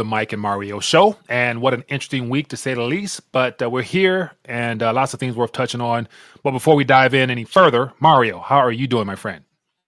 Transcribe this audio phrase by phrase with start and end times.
[0.00, 1.18] the Mike and Mario show.
[1.28, 3.30] And what an interesting week to say the least.
[3.32, 6.08] But uh, we're here and uh, lots of things worth touching on.
[6.42, 9.44] But before we dive in any further, Mario, how are you doing, my friend?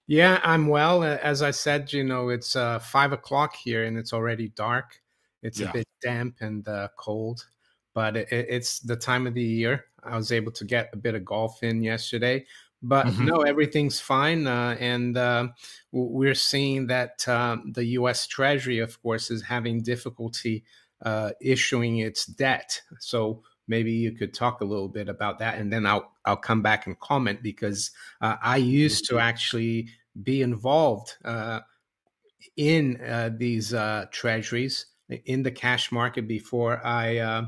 [0.06, 1.03] Yeah, I'm well.
[1.03, 5.01] As I said, you know, it's uh, five o'clock here and it's already dark.
[5.43, 5.71] It's yeah.
[5.71, 7.47] a bit damp and uh, cold,
[7.95, 9.87] but it, it's the time of the year.
[10.05, 12.45] I was able to get a bit of golf in yesterday,
[12.83, 13.27] but mm-hmm.
[13.27, 14.46] no, everything's fine.
[14.46, 15.48] Uh, and uh,
[15.93, 20.65] we're seeing that um, the US Treasury, of course, is having difficulty
[21.03, 22.80] uh, issuing its debt.
[22.98, 26.62] So maybe you could talk a little bit about that and then I'll, I'll come
[26.62, 29.28] back and comment because uh, I used to mm-hmm.
[29.28, 29.89] actually
[30.20, 31.61] be involved uh,
[32.56, 33.73] in uh, these
[34.11, 34.87] treasuries
[35.27, 37.47] in the cash market before I.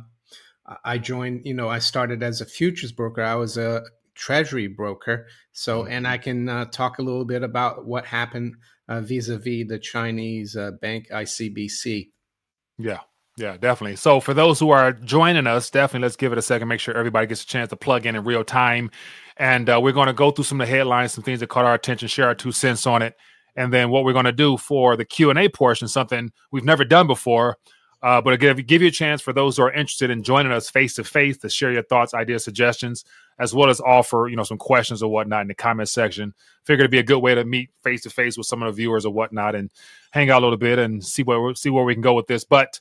[0.82, 3.20] I joined, you know, I started as a futures broker.
[3.20, 5.26] I was a treasury broker.
[5.52, 5.92] So, mm-hmm.
[5.92, 8.54] and I can uh, talk a little bit about what happened
[8.88, 12.10] vis a vis the Chinese uh, bank ICBC.
[12.78, 13.00] Yeah.
[13.36, 13.96] Yeah, definitely.
[13.96, 16.68] So, for those who are joining us, definitely let's give it a second.
[16.68, 18.92] Make sure everybody gets a chance to plug in in real time.
[19.36, 21.64] And uh, we're going to go through some of the headlines, some things that caught
[21.64, 23.16] our attention, share our two cents on it.
[23.56, 27.08] And then what we're going to do for the Q&A portion, something we've never done
[27.08, 27.58] before,
[28.04, 30.68] uh, but again, give you a chance for those who are interested in joining us
[30.68, 33.02] face to face to share your thoughts, ideas, suggestions,
[33.38, 36.34] as well as offer you know some questions or whatnot in the comment section.
[36.64, 38.76] Figure it'd be a good way to meet face to face with some of the
[38.76, 39.70] viewers or whatnot and
[40.10, 42.44] hang out a little bit and see where see where we can go with this.
[42.44, 42.78] But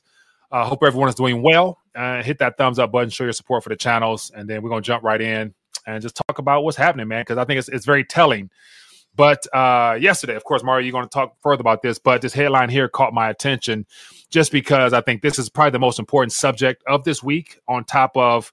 [0.52, 1.78] I uh, hope everyone is doing well.
[1.94, 4.68] Uh, hit that thumbs up button, show your support for the channels, and then we're
[4.68, 5.54] gonna jump right in
[5.86, 7.22] and just talk about what's happening, man.
[7.22, 8.50] Because I think it's it's very telling.
[9.16, 11.98] But uh, yesterday, of course, Mario, you're going to talk further about this.
[11.98, 13.86] But this headline here caught my attention
[14.30, 17.60] just because I think this is probably the most important subject of this week.
[17.68, 18.52] On top of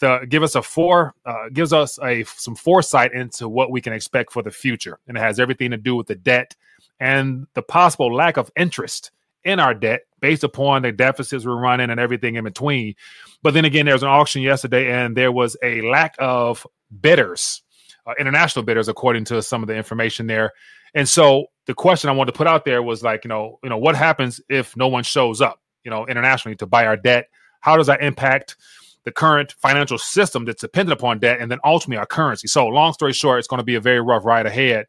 [0.00, 3.92] the give us a four uh, gives us a some foresight into what we can
[3.92, 6.56] expect for the future, and it has everything to do with the debt
[7.00, 9.10] and the possible lack of interest
[9.44, 12.94] in our debt based upon the deficits we're running and everything in between.
[13.42, 16.66] But then again, there was an auction yesterday, and there was a lack of
[17.00, 17.62] bidders,
[18.08, 20.52] uh, international bidders, according to some of the information there.
[20.94, 23.68] And so the question I wanted to put out there was like, you know, you
[23.68, 27.28] know, what happens if no one shows up, you know, internationally to buy our debt?
[27.60, 28.56] How does that impact
[29.04, 32.48] the current financial system that's dependent upon debt and then ultimately our currency?
[32.48, 34.86] So long story short, it's going to be a very rough ride ahead.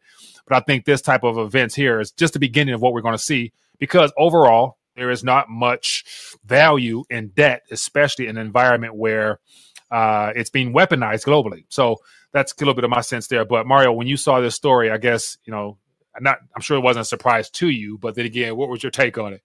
[0.48, 3.02] But I think this type of events here is just the beginning of what we're
[3.02, 6.04] going to see because overall there is not much
[6.46, 9.40] value in debt, especially in an environment where
[9.92, 11.66] uh, it's being weaponized globally.
[11.70, 11.98] So
[12.34, 13.46] that's a little bit of my sense there.
[13.46, 15.78] But Mario, when you saw this story, I guess you know,
[16.20, 18.92] not I'm sure it wasn't a surprise to you, but then again, what was your
[18.92, 19.42] take on it?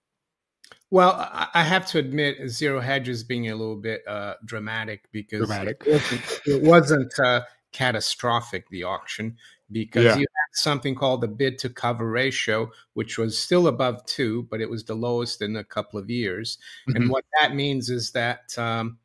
[0.91, 1.13] Well,
[1.53, 5.83] I have to admit, Zero Hedges being a little bit uh, dramatic because dramatic.
[5.85, 7.41] it wasn't, it wasn't uh,
[7.71, 9.35] catastrophic the auction
[9.71, 10.15] because yeah.
[10.15, 14.61] you had something called the bid to cover ratio, which was still above two, but
[14.61, 16.59] it was the lowest in a couple of years.
[16.87, 16.95] Mm-hmm.
[16.95, 18.97] And what that means is that um,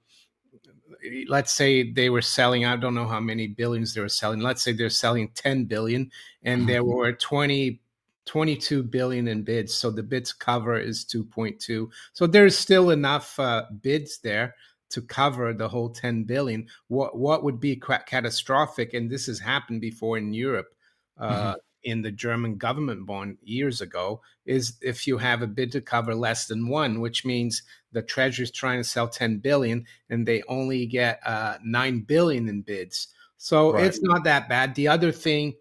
[1.28, 4.62] let's say they were selling i don't know how many billions they were selling let's
[4.62, 6.10] say they're selling 10 billion
[6.42, 6.96] and there mm-hmm.
[6.96, 7.80] were 20
[8.26, 13.64] 22 billion in bids so the bids cover is 2.2 so there's still enough uh,
[13.80, 14.54] bids there
[14.90, 16.66] to cover the whole 10 billion.
[16.88, 20.74] What what would be catastrophic and this has happened before in europe
[21.16, 25.72] uh, mm-hmm in the German government bond years ago is if you have a bid
[25.72, 29.86] to cover less than one, which means the treasury is trying to sell 10 billion
[30.08, 33.08] and they only get uh, 9 billion in bids.
[33.36, 33.84] So right.
[33.84, 34.74] it's not that bad.
[34.74, 35.54] The other thing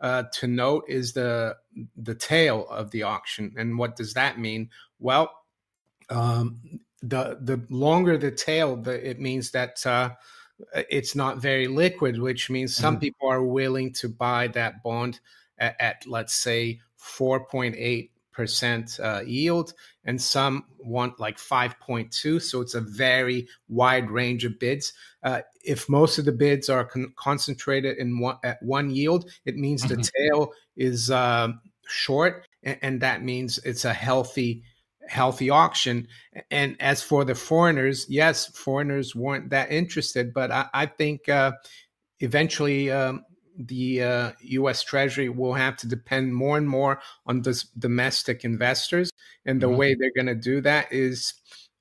[0.00, 1.56] uh, to note is the
[1.96, 3.54] the tail of the auction.
[3.56, 4.68] And what does that mean?
[4.98, 5.32] Well,
[6.10, 10.10] um, the the longer the tail, the, it means that uh,
[10.90, 13.00] it's not very liquid, which means some mm.
[13.00, 15.20] people are willing to buy that bond
[15.62, 19.74] at, at let's say 4.8 percent uh, yield
[20.04, 24.92] and some want like 5.2 so it's a very wide range of bids.
[25.22, 29.56] Uh, if most of the bids are con- concentrated in one at one yield it
[29.56, 30.00] means mm-hmm.
[30.00, 31.48] the tail is uh,
[31.86, 34.62] short and, and, that means it's a healthy
[35.08, 36.08] healthy auction.
[36.50, 41.52] And as for the foreigners yes foreigners weren't that interested but i, I think uh,
[42.20, 43.24] eventually um,
[43.58, 44.82] the uh, U.S.
[44.82, 49.10] Treasury will have to depend more and more on this domestic investors,
[49.44, 49.76] and the mm-hmm.
[49.76, 51.34] way they're going to do that is,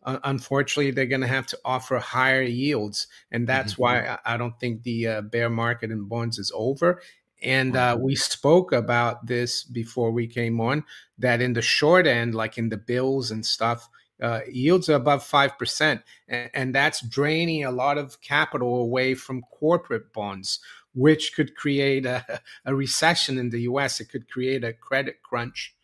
[0.03, 3.83] uh, unfortunately, they're going to have to offer higher yields, and that's mm-hmm.
[3.83, 7.01] why I, don't think the uh, bear market in bonds is over.
[7.43, 10.83] And uh, we spoke about this before we came on
[11.17, 13.89] that in the short end, like in the bills and stuff,
[14.21, 16.03] uh, yields are above 5%.
[16.27, 20.59] And, and, that's draining a lot of capital away from corporate bonds,
[20.93, 23.99] which could create a, a recession in the US.
[23.99, 25.75] It could create a credit crunch.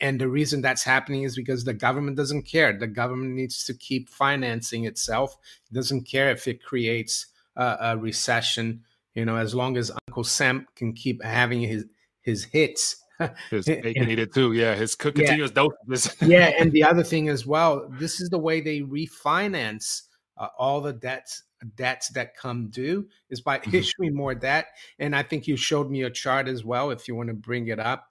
[0.00, 2.72] And the reason that's happening is because the government doesn't care.
[2.76, 5.36] The government needs to keep financing itself.
[5.70, 7.26] It doesn't care if it creates
[7.56, 8.84] a, a recession.
[9.14, 11.86] You know, as long as Uncle Sam can keep having his
[12.22, 12.96] his hits.
[13.50, 14.52] His bacon needed too.
[14.52, 15.68] Yeah, his continuous yeah.
[15.86, 16.16] dose.
[16.22, 20.02] yeah, and the other thing as well, this is the way they refinance
[20.38, 21.44] uh, all the debts
[21.76, 23.76] debts that come due is by mm-hmm.
[23.76, 24.66] issuing more debt.
[24.98, 27.68] And I think you showed me a chart as well, if you want to bring
[27.68, 28.08] it up.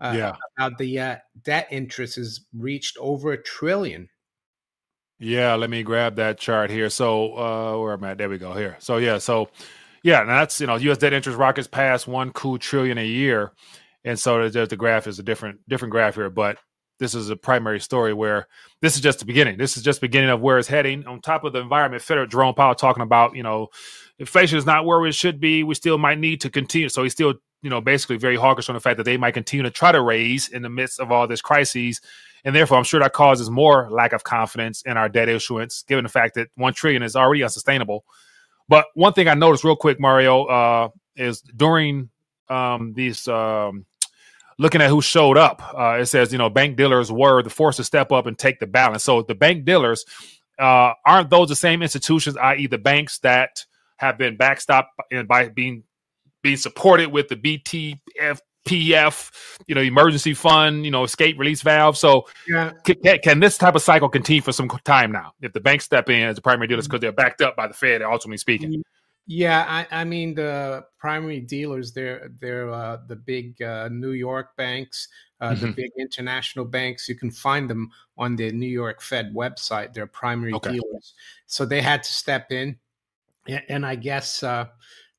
[0.00, 4.08] Uh, yeah, about the uh, debt interest has reached over a trillion.
[5.18, 6.90] Yeah, let me grab that chart here.
[6.90, 8.14] So uh, where am I?
[8.14, 8.52] There we go.
[8.52, 8.76] Here.
[8.78, 9.48] So yeah, so
[10.02, 10.98] yeah, that's you know, U.S.
[10.98, 13.52] debt interest rockets past one cool trillion a year,
[14.04, 16.58] and so the, the graph is a different different graph here, but
[16.98, 18.48] this is a primary story where
[18.80, 19.58] this is just the beginning.
[19.58, 21.06] This is just beginning of where it's heading.
[21.06, 23.68] On top of the environment, Federal Jerome Powell talking about, you know,
[24.18, 25.62] inflation is not where it should be.
[25.62, 26.88] We still might need to continue.
[26.88, 29.64] So he's still, you know, basically very hawkish on the fact that they might continue
[29.64, 32.00] to try to raise in the midst of all this crises.
[32.44, 36.04] And therefore, I'm sure that causes more lack of confidence in our debt issuance, given
[36.04, 38.04] the fact that one trillion is already unsustainable.
[38.68, 42.10] But one thing I noticed real quick, Mario, uh, is during
[42.48, 43.84] um, these um,
[44.58, 47.76] looking at who showed up, uh, it says, you know, bank dealers were the force
[47.76, 49.04] to step up and take the balance.
[49.04, 50.04] So the bank dealers
[50.58, 53.64] uh, aren't those the same institutions, i.e., the banks that
[53.96, 55.82] have been backstopped and by being
[56.42, 59.30] being supported with the BTF PF,
[59.66, 61.96] you know, emergency fund, you know, escape release valve.
[61.96, 62.72] So, yeah.
[62.84, 65.32] can, can, this type of cycle continue for some time now?
[65.40, 67.02] If the banks step in as the primary dealers because mm-hmm.
[67.02, 68.82] they're backed up by the Fed, ultimately speaking.
[69.26, 74.56] Yeah, I, I, mean the primary dealers, they're they're uh, the big uh, New York
[74.56, 75.08] banks,
[75.40, 75.66] uh, mm-hmm.
[75.66, 77.08] the big international banks.
[77.08, 79.92] You can find them on the New York Fed website.
[79.92, 80.74] They're primary okay.
[80.74, 81.14] dealers,
[81.46, 82.76] so they had to step in,
[83.68, 84.66] and I guess uh,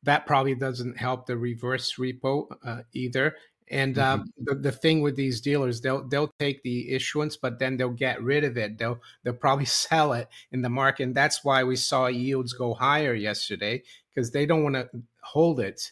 [0.04, 3.36] that probably doesn't help the reverse repo uh, either.
[3.70, 4.22] And mm-hmm.
[4.22, 7.90] um, the, the thing with these dealers, they'll they'll take the issuance, but then they'll
[7.90, 8.78] get rid of it.
[8.78, 12.74] They'll they'll probably sell it in the market, and that's why we saw yields go
[12.74, 13.84] higher yesterday
[14.14, 14.90] because they don't want to
[15.22, 15.92] hold it.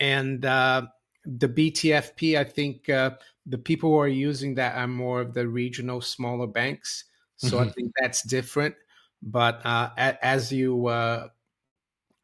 [0.00, 0.86] And uh,
[1.24, 3.10] the BTFP, I think uh,
[3.44, 7.04] the people who are using that are more of the regional smaller banks.
[7.36, 7.68] So mm-hmm.
[7.68, 8.74] I think that's different.
[9.22, 11.28] But uh, as you uh,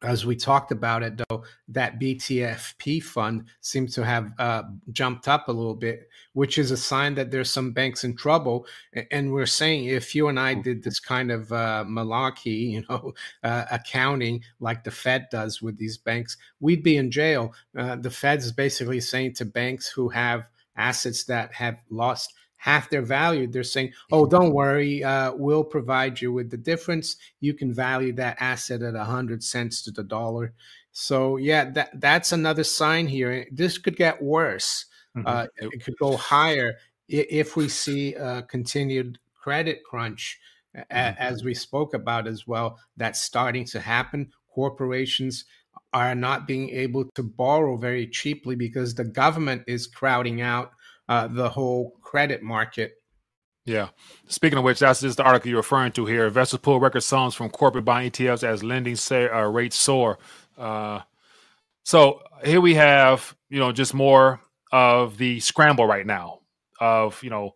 [0.03, 5.47] as we talked about it, though, that BTFP fund seems to have uh, jumped up
[5.47, 8.67] a little bit, which is a sign that there's some banks in trouble.
[9.11, 13.13] And we're saying if you and I did this kind of uh, malarkey, you know,
[13.43, 17.53] uh, accounting like the Fed does with these banks, we'd be in jail.
[17.77, 23.01] Uh, the Fed's basically saying to banks who have assets that have lost half their
[23.01, 27.17] value, they're saying, "Oh, don't worry, uh, we'll provide you with the difference.
[27.41, 30.53] You can value that asset at a hundred cents to the dollar."
[30.93, 33.45] So yeah, that that's another sign here.
[33.51, 34.85] This could get worse.
[35.17, 35.27] Mm-hmm.
[35.27, 36.75] Uh, it could go higher
[37.09, 40.39] if we see a continued credit crunch,
[40.73, 40.87] mm-hmm.
[40.89, 42.79] as we spoke about as well.
[42.95, 44.31] That's starting to happen.
[44.55, 45.43] Corporations
[45.91, 50.71] are not being able to borrow very cheaply because the government is crowding out
[51.09, 52.93] uh, the whole credit market.
[53.65, 53.89] Yeah.
[54.27, 56.25] Speaking of which, that's just the article you're referring to here.
[56.25, 60.19] Investors pull record sums from corporate bond ETFs as lending say, uh, rates soar.
[60.57, 60.99] Uh,
[61.83, 64.41] so here we have, you know, just more
[64.71, 66.39] of the scramble right now
[66.79, 67.53] of, you know,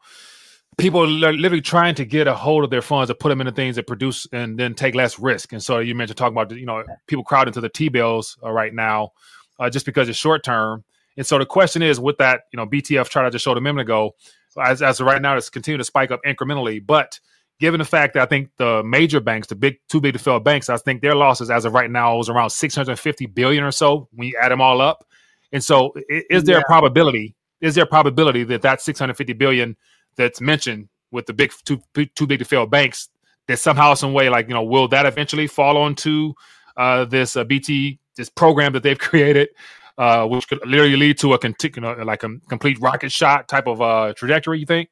[0.77, 3.51] people are literally trying to get a hold of their funds to put them into
[3.51, 5.51] things that produce and then take less risk.
[5.51, 8.51] And so you mentioned talking about, you know, people crowd into the T bills uh,
[8.51, 9.11] right now
[9.59, 10.83] uh, just because it's short term.
[11.17, 13.61] And so the question is, with that, you know, BTF chart I just showed a
[13.61, 14.15] minute ago,
[14.63, 16.85] as as of right now, it's continuing to spike up incrementally.
[16.85, 17.19] But
[17.59, 20.39] given the fact that I think the major banks, the big too big to fail
[20.39, 24.07] banks, I think their losses as of right now was around 650 billion or so
[24.13, 25.05] when you add them all up.
[25.51, 26.61] And so, is there yeah.
[26.61, 27.35] a probability?
[27.61, 29.75] Is there a probability that that 650 billion
[30.15, 33.09] that's mentioned with the big too too big to fail banks
[33.47, 36.33] that somehow, some way, like you know, will that eventually fall onto
[36.75, 39.49] uh, this uh, BT this program that they've created?
[39.97, 43.47] Uh, which could literally lead to a conti- you know, like a complete rocket shot
[43.47, 44.59] type of uh, trajectory.
[44.59, 44.89] You think?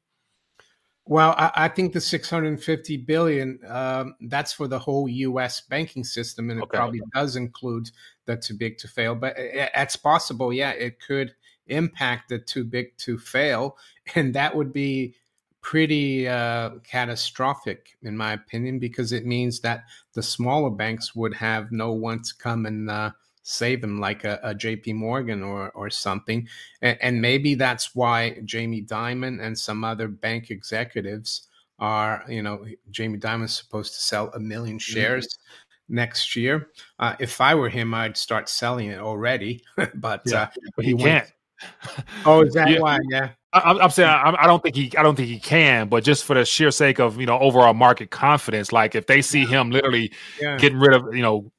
[1.07, 5.61] Well, I, I think the 650 billion um, that's for the whole U.S.
[5.61, 6.77] banking system, and it okay.
[6.77, 7.91] probably does include
[8.25, 9.13] the too big to fail.
[9.13, 11.35] But it, it's possible, yeah, it could
[11.67, 13.77] impact the too big to fail,
[14.15, 15.15] and that would be
[15.61, 19.83] pretty uh, catastrophic, in my opinion, because it means that
[20.13, 23.11] the smaller banks would have no one to come and uh,
[23.47, 26.47] save him like a, a JP Morgan or or something.
[26.81, 31.47] And, and, maybe that's why Jamie Dimon and some other bank executives
[31.77, 34.93] are, you know, Jamie Dimon's supposed to sell a million mm-hmm.
[34.93, 35.95] shares mm-hmm.
[35.95, 36.69] next year.
[36.97, 39.63] Uh, if I were him, I'd start selling it already.
[39.93, 41.31] but, yeah, uh, but he, he can't.
[42.25, 42.79] oh, is that yeah.
[42.79, 42.97] why?
[43.09, 43.29] Yeah.
[43.53, 46.25] I, am saying I, I, don't think he I don't think he can, but just
[46.25, 49.71] for the sheer sake of you know overall market confidence, like if they see him
[49.71, 50.11] literally
[50.41, 50.57] yeah.
[50.57, 51.49] getting rid of you know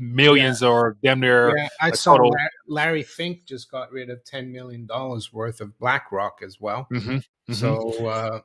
[0.00, 0.68] millions yeah.
[0.68, 1.56] or damn near.
[1.56, 2.34] Yeah, I saw total...
[2.66, 6.88] Larry Fink just got rid of ten million dollars worth of BlackRock as well.
[6.92, 7.10] Mm-hmm.
[7.10, 7.52] Mm-hmm.
[7.52, 8.06] So.
[8.06, 8.40] Uh,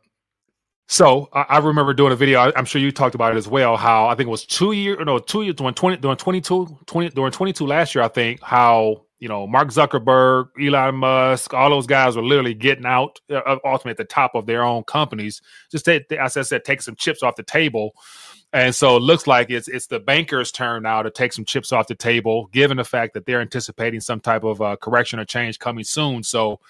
[0.87, 2.39] so I, I, remember doing a video.
[2.39, 3.75] I, am sure you talked about it as well.
[3.75, 7.09] How I think it was two years, no, two years during twenty, during 22, 20,
[7.09, 8.03] during 22 last year.
[8.03, 12.85] I think how you know Mark Zuckerberg, Elon Musk, all those guys were literally getting
[12.85, 15.41] out, uh, ultimately at the top of their own companies.
[15.71, 17.93] Just as I said, take some chips off the table
[18.55, 21.73] and so it looks like it's it's the bankers' turn now to take some chips
[21.73, 25.25] off the table, given the fact that they're anticipating some type of uh, correction or
[25.25, 26.23] change coming soon.
[26.23, 26.61] So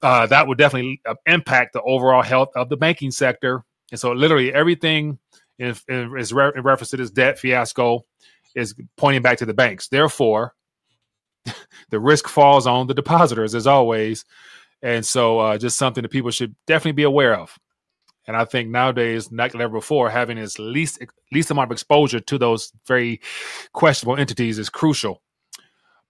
[0.00, 3.64] uh, that would definitely uh, impact the overall health of the banking sector.
[3.90, 5.18] And so literally everything
[5.58, 8.06] is, is re- in reference to this debt fiasco
[8.54, 9.88] is pointing back to the banks.
[9.88, 10.54] Therefore,
[11.90, 14.24] the risk falls on the depositors as always.
[14.82, 17.58] And so uh, just something that people should definitely be aware of.
[18.26, 22.38] And I think nowadays, like never before, having as least least amount of exposure to
[22.38, 23.20] those very
[23.72, 25.22] questionable entities is crucial.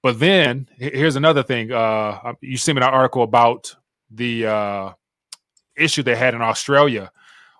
[0.03, 1.73] But then here's another thing.
[1.73, 3.75] Uh, um, you sent me an article about
[4.11, 4.93] the uh,
[5.77, 7.11] issue they had in Australia,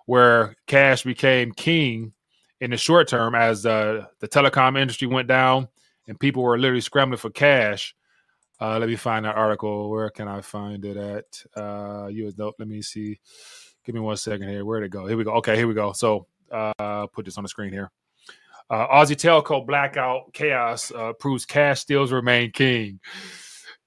[0.05, 2.13] where cash became king
[2.59, 5.67] in the short term as uh, the telecom industry went down
[6.11, 7.95] and people were literally scrambling for cash.
[8.59, 9.89] Uh, let me find that article.
[9.89, 11.25] Where can I find it at?
[11.55, 13.17] Uh, you let me see.
[13.85, 14.65] Give me one second here.
[14.65, 15.07] Where'd it go?
[15.07, 15.31] Here we go.
[15.35, 15.93] Okay, here we go.
[15.93, 17.91] So uh, put this on the screen here.
[18.69, 22.99] Uh, Aussie telco blackout chaos uh, proves cash steals remain king.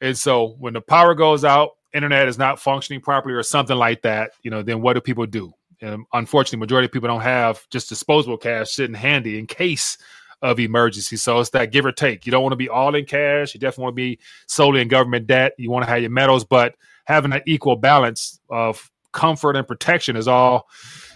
[0.00, 4.00] And so when the power goes out, internet is not functioning properly or something like
[4.00, 5.52] that, you know, then what do people do?
[5.83, 9.99] And unfortunately, majority of people don't have just disposable cash sitting handy in case
[10.44, 11.16] of emergency.
[11.16, 12.26] So it's that give or take.
[12.26, 13.54] You don't want to be all in cash.
[13.54, 15.54] You definitely want to be solely in government debt.
[15.58, 16.74] You want to have your metals, but
[17.06, 20.68] having an equal balance of comfort and protection is all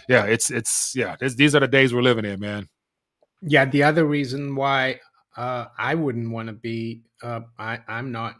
[0.07, 2.67] yeah it's it's yeah these are the days we're living in man
[3.41, 4.97] yeah the other reason why
[5.35, 8.35] uh, i wouldn't want to be uh, I, i'm not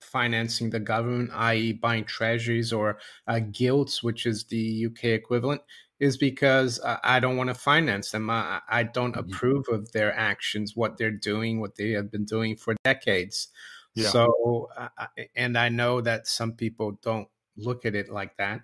[0.00, 5.62] financing the government i.e buying treasuries or uh, gilts which is the uk equivalent
[6.00, 8.30] is because I don't want to finance them.
[8.30, 9.30] I, I don't mm-hmm.
[9.30, 13.48] approve of their actions, what they're doing, what they have been doing for decades.
[13.94, 14.08] Yeah.
[14.08, 14.68] So,
[15.34, 18.60] and I know that some people don't look at it like that.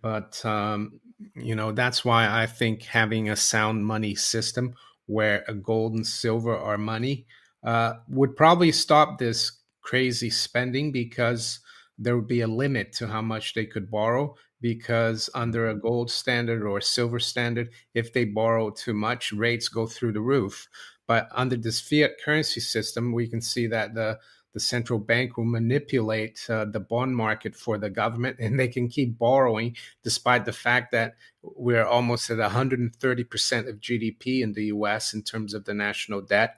[0.00, 1.00] But um,
[1.34, 4.74] you know that's why I think having a sound money system
[5.06, 7.26] where a gold and silver are money
[7.64, 9.52] uh, would probably stop this
[9.82, 11.60] crazy spending because
[11.98, 16.10] there would be a limit to how much they could borrow because under a gold
[16.10, 20.68] standard or a silver standard if they borrow too much rates go through the roof
[21.06, 24.18] but under this fiat currency system we can see that the
[24.54, 28.88] the central bank will manipulate uh, the bond market for the government and they can
[28.88, 35.14] keep borrowing despite the fact that we're almost at 130% of GDP in the US
[35.14, 36.56] in terms of the national debt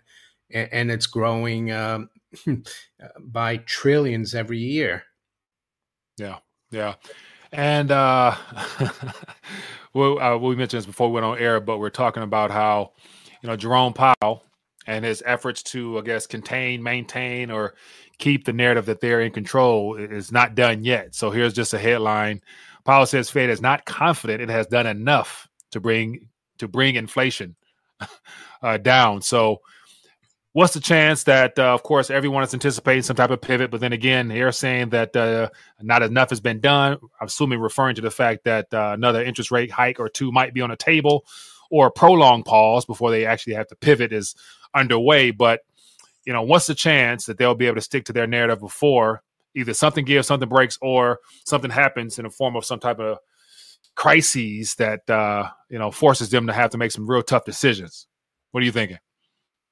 [0.51, 2.11] and, and it's growing um,
[3.21, 5.05] by trillions every year.
[6.19, 6.39] Yeah.
[6.71, 6.95] Yeah.
[7.55, 8.35] And uh,
[9.95, 12.93] well, uh, we mentioned this before we went on air, but we're talking about how,
[13.43, 14.43] you know, Jerome Powell,
[14.89, 17.75] and his efforts to, I guess, contain, maintain, or
[18.19, 21.15] keep the narrative that they're in control is not done yet.
[21.15, 22.41] So here's just a headline:
[22.85, 27.55] Powell says Fed is not confident it has done enough to bring to bring inflation
[28.63, 29.23] uh, down.
[29.23, 29.61] So
[30.55, 33.81] what's the chance that, uh, of course, everyone is anticipating some type of pivot, but
[33.81, 35.51] then again, they're saying that uh,
[35.83, 36.97] not enough has been done.
[37.21, 40.55] I'm assuming referring to the fact that uh, another interest rate hike or two might
[40.55, 41.27] be on the table,
[41.71, 44.37] or a prolonged pause before they actually have to pivot is
[44.75, 45.33] underway.
[45.33, 45.61] But
[46.25, 49.23] you know, what's the chance that they'll be able to stick to their narrative before
[49.57, 53.19] either something gives, something breaks, or something happens in the form of some type of
[53.97, 58.07] crises that uh, you know forces them to have to make some real tough decisions.
[58.53, 58.99] What are you thinking?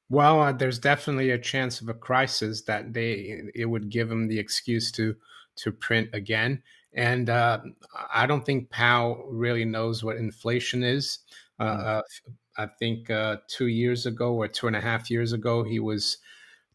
[0.09, 4.28] Well, uh, there's definitely a chance of a crisis that they it would give them
[4.28, 5.14] the excuse to
[5.56, 6.62] to print again.
[6.94, 7.61] And uh,
[8.12, 11.21] I don't think Powell really knows what inflation is.
[11.59, 11.85] Uh, mm.
[11.85, 12.02] uh
[12.59, 16.18] I think uh, two years ago or two and a half years ago, he was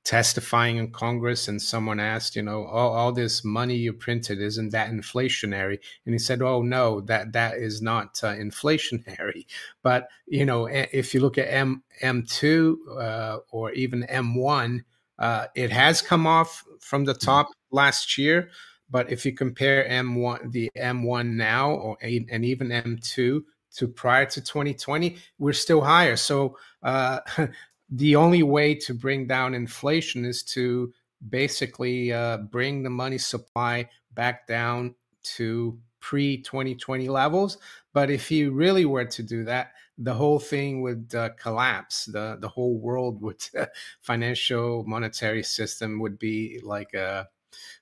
[0.07, 4.69] testifying in Congress, and someone asked, you know, all, all this money you printed isn't
[4.69, 5.77] that inflationary?
[6.05, 9.45] And he said, oh no, that that is not uh, inflationary.
[9.83, 14.79] But you know, if you look at M M2 uh, or even M1,
[15.19, 18.49] uh, it has come off from the top last year.
[18.89, 23.43] But if you compare M1, the M1 now, or and even M2
[23.75, 26.15] to prior to 2020, we're still higher.
[26.15, 27.19] So uh,
[27.89, 30.93] the only way to bring down inflation is to
[31.29, 37.57] basically uh, bring the money supply back down to pre 2020 levels.
[37.93, 42.05] But if he really were to do that, the whole thing would uh, collapse.
[42.05, 43.43] The the whole world would
[44.01, 47.29] financial monetary system would be like a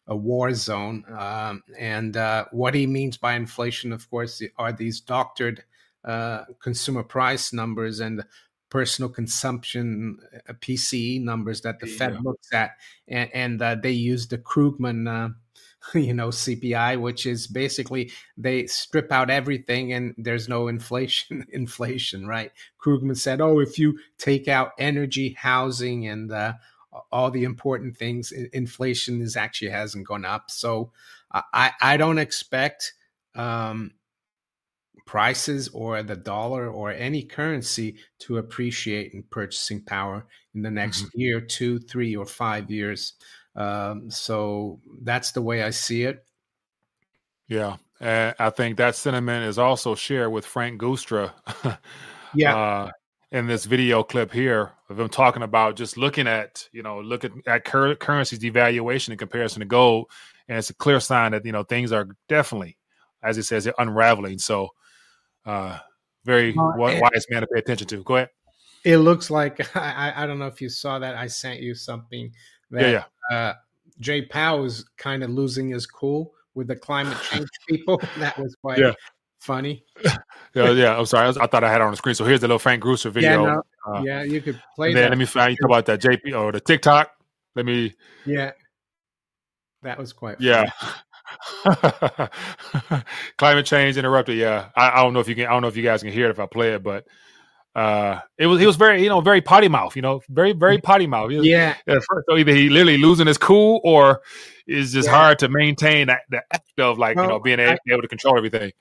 [0.08, 1.04] a war zone.
[1.10, 5.64] Um, and uh, what he means by inflation, of course, are these doctored
[6.04, 8.24] uh, consumer price numbers and
[8.76, 12.72] personal consumption uh, PCE numbers that the Fed looks at,
[13.08, 15.30] and, and uh, they use the Krugman uh,
[15.98, 22.28] you know cpi which is basically they strip out everything and there's no inflation inflation
[22.28, 22.52] right?
[22.84, 26.54] Krugman said oh if you take out energy housing and uh,
[27.14, 30.52] all the important things inflation is actually hasn't gone up.
[30.52, 30.92] So
[31.32, 32.94] i i don't expect
[33.36, 33.92] um,
[35.06, 41.04] prices or the dollar or any currency to appreciate in purchasing power in the next
[41.04, 41.20] mm-hmm.
[41.20, 43.14] year two three or five years
[43.56, 46.26] um, so that's the way I see it.
[47.48, 51.32] Yeah, uh, I think that sentiment is also shared with Frank Giustra.
[52.36, 52.56] yeah.
[52.56, 52.92] Uh,
[53.32, 57.42] in this video clip here of him talking about just looking at you know looking
[57.48, 60.10] at cur- currency's devaluation in comparison to gold,
[60.48, 62.78] and it's a clear sign that you know things are definitely,
[63.24, 64.40] as he says, unraveling.
[64.40, 64.70] So,
[65.46, 65.80] uh,
[66.24, 68.04] very uh, wise man to pay attention to.
[68.04, 68.30] Go ahead.
[68.84, 71.16] It looks like I, I don't know if you saw that.
[71.16, 72.32] I sent you something
[72.72, 73.36] that yeah, yeah.
[73.36, 73.54] Uh,
[74.00, 78.02] Jay Powell is kind of losing his cool with the climate change people.
[78.18, 78.94] That was quite yeah.
[79.40, 79.84] funny.
[80.54, 80.98] yeah, yeah.
[80.98, 81.26] I'm sorry.
[81.26, 82.16] I, was, I, thought I had it on the screen.
[82.16, 83.46] So here's the little Frank Giustra video.
[83.46, 83.56] Yeah,
[83.88, 85.10] no, uh, yeah you could play that.
[85.10, 87.12] let me find you talk about that JP or the TikTok.
[87.56, 87.94] Let me.
[88.26, 88.52] Yeah,
[89.84, 90.42] that was quite.
[90.42, 90.70] Yeah.
[93.38, 94.38] climate change interrupted.
[94.38, 95.46] Yeah, I, I, don't know if you can.
[95.46, 97.06] I don't know if you guys can hear it if I play it, but
[97.76, 100.80] uh it was he was very you know very potty mouth you know very very
[100.80, 104.22] potty mouth was, yeah so either he literally losing his cool or
[104.66, 105.14] it's just yeah.
[105.14, 108.08] hard to maintain that the act of like well, you know being able, able to
[108.08, 108.72] control everything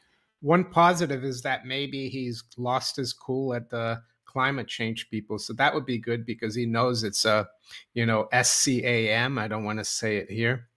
[0.40, 5.52] one positive is that maybe he's lost his cool at the climate change people so
[5.52, 7.48] that would be good because he knows it's a
[7.94, 10.68] you know scam i don't want to say it here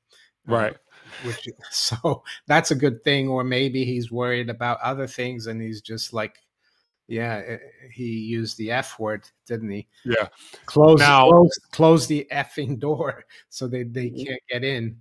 [0.47, 0.79] right um,
[1.23, 5.81] which so that's a good thing or maybe he's worried about other things and he's
[5.81, 6.37] just like
[7.07, 7.57] yeah, eh,
[7.93, 9.87] he used the F word, didn't he?
[10.03, 10.27] Yeah.
[10.65, 14.97] Close now, close, close the effing door so they, they can't get in.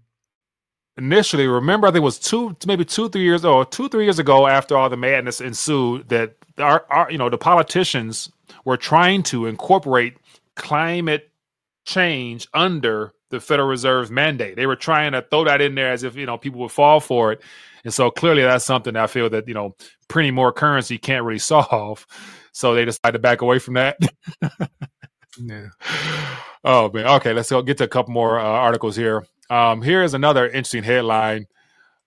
[0.99, 4.19] Initially, remember, I think it was two, maybe two, three years or two, three years
[4.19, 8.31] ago, after all the madness ensued, that our, our, you know, the politicians
[8.65, 10.17] were trying to incorporate
[10.55, 11.31] climate
[11.85, 14.57] change under the Federal Reserve's mandate.
[14.57, 17.01] They were trying to throw that in there as if you know people would fall
[17.01, 17.43] for it.
[17.87, 19.77] And so clearly that's something I feel that, you know,
[20.09, 22.05] printing more currency can't really solve.
[22.51, 23.97] So they decided to back away from that.
[25.39, 25.69] yeah.
[26.69, 27.07] Oh man.
[27.07, 29.25] Okay, let's go get to a couple more uh, articles here.
[29.49, 31.47] Um, here is another interesting headline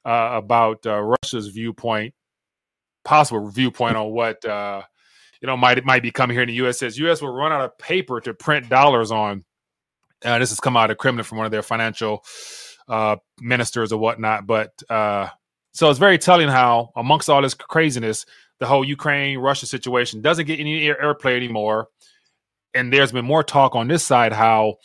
[0.04, 2.14] uh, about uh, Russia's viewpoint,
[3.06, 4.82] possible viewpoint on what uh,
[5.42, 6.80] you know might might be coming here in the U.S.
[6.80, 7.22] Says U.S.
[7.22, 9.46] will run out of paper to print dollars on.
[10.24, 12.24] Uh, this has come out of Kremlin from one of their financial
[12.88, 14.46] uh, ministers or whatnot.
[14.46, 15.30] But uh,
[15.72, 18.26] so it's very telling how, amongst all this craziness,
[18.60, 21.88] the whole Ukraine Russia situation doesn't get any airplay anymore.
[22.74, 24.76] And there's been more talk on this side how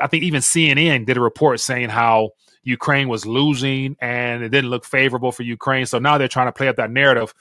[0.00, 2.30] I think even CNN did a report saying how
[2.62, 5.86] Ukraine was losing and it didn't look favorable for Ukraine.
[5.86, 7.32] So now they're trying to play up that narrative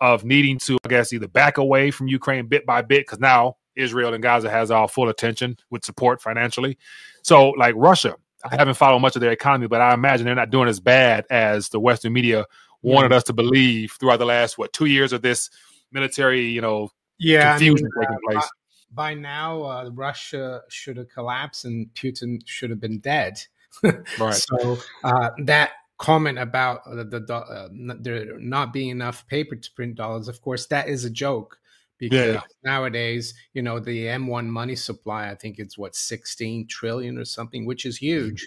[0.00, 3.56] of needing to, I guess, either back away from Ukraine bit by bit because now
[3.78, 6.78] Israel and Gaza has our full attention with support financially.
[7.22, 10.50] So, like Russia, I haven't followed much of their economy, but I imagine they're not
[10.50, 12.44] doing as bad as the Western media
[12.82, 15.50] wanted us to believe throughout the last what two years of this
[15.92, 18.44] military, you know, yeah, confusion I mean, taking place.
[18.44, 18.48] Uh,
[18.92, 23.38] by now, uh, Russia should have collapsed and Putin should have been dead.
[23.82, 24.34] right.
[24.34, 27.68] So uh, that comment about the, the uh,
[28.00, 31.58] there not being enough paper to print dollars, of course, that is a joke
[31.98, 32.40] because yeah.
[32.64, 37.66] nowadays, you know, the M1 money supply, I think it's what 16 trillion or something,
[37.66, 38.44] which is huge.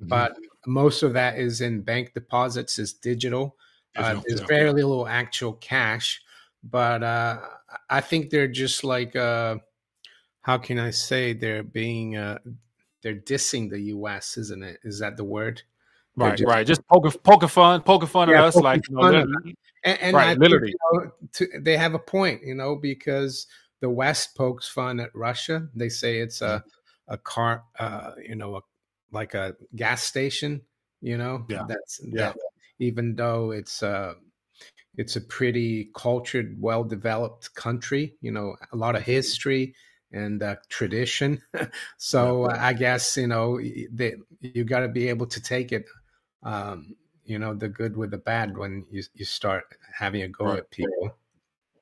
[0.00, 0.08] Mm-hmm.
[0.08, 0.36] But
[0.66, 3.56] most of that is in bank deposits, is digital.
[3.96, 4.46] Uh, there's yeah.
[4.46, 6.20] very little actual cash.
[6.62, 7.40] But uh,
[7.90, 9.56] I think they're just like, uh,
[10.40, 12.38] how can I say, they're being, uh,
[13.02, 14.78] they're dissing the US, isn't it?
[14.82, 15.62] Is that the word?
[16.16, 16.66] Right, just, right.
[16.66, 19.26] Just poker, poker fun, poker fun yeah, us, like you know,
[19.84, 23.46] and, and right, literally, you know, to, they have a point, you know, because
[23.80, 25.68] the West pokes fun at Russia.
[25.74, 27.14] They say it's a mm-hmm.
[27.14, 28.60] a car, uh, you know, a,
[29.10, 30.62] like a gas station.
[31.00, 32.28] You know, yeah, that's yeah.
[32.28, 32.36] That,
[32.78, 34.14] even though it's uh
[34.96, 38.14] it's a pretty cultured, well developed country.
[38.20, 39.10] You know, a lot of mm-hmm.
[39.10, 39.74] history
[40.12, 41.42] and uh, tradition.
[41.98, 43.60] so uh, I guess you know
[43.92, 45.84] they, you got to be able to take it
[46.44, 50.46] um, you know the good with the bad when you you start having a go
[50.46, 50.58] right.
[50.58, 51.16] at people.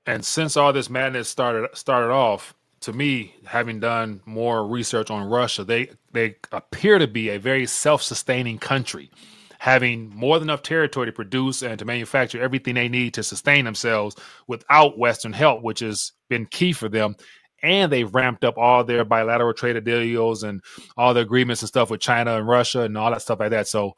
[0.07, 5.29] And since all this madness started started off, to me, having done more research on
[5.29, 9.11] Russia, they they appear to be a very self-sustaining country,
[9.59, 13.65] having more than enough territory to produce and to manufacture everything they need to sustain
[13.65, 14.17] themselves
[14.49, 17.17] without Western help, which has been key for them.
[17.63, 20.61] And they've ramped up all their bilateral trade deals and
[20.97, 23.69] all the agreements and stuff with China and Russia and all that stuff like that.
[23.69, 23.95] So,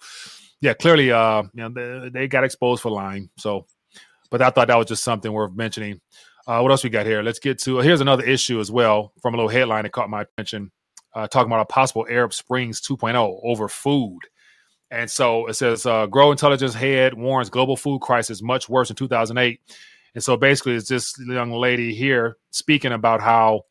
[0.64, 3.29] yeah, clearly, uh, you know, they, they got exposed for lying.
[3.37, 3.66] So,
[4.31, 6.00] but I thought that was just something worth mentioning.
[6.46, 7.22] Uh, what else we got here?
[7.22, 7.81] Let's get to.
[7.81, 10.72] Here's another issue as well from a little headline that caught my attention.
[11.14, 14.20] Uh, talking about a possible Arab Springs 2.0 over food.
[14.90, 18.96] And so it says, uh, Gro Intelligence head warns global food crisis much worse in
[18.96, 19.61] 2008.
[20.14, 23.66] And so basically, it's this young lady here speaking about how,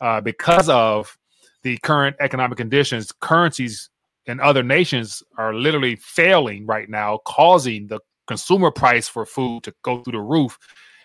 [0.00, 1.18] uh, because of
[1.62, 3.90] the current economic conditions, currencies
[4.26, 9.74] in other nations are literally failing right now, causing the consumer price for food to
[9.82, 10.58] go through the roof.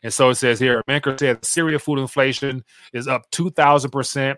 [0.04, 4.36] And so it says here, Menker said Syria food inflation is up 2,000%,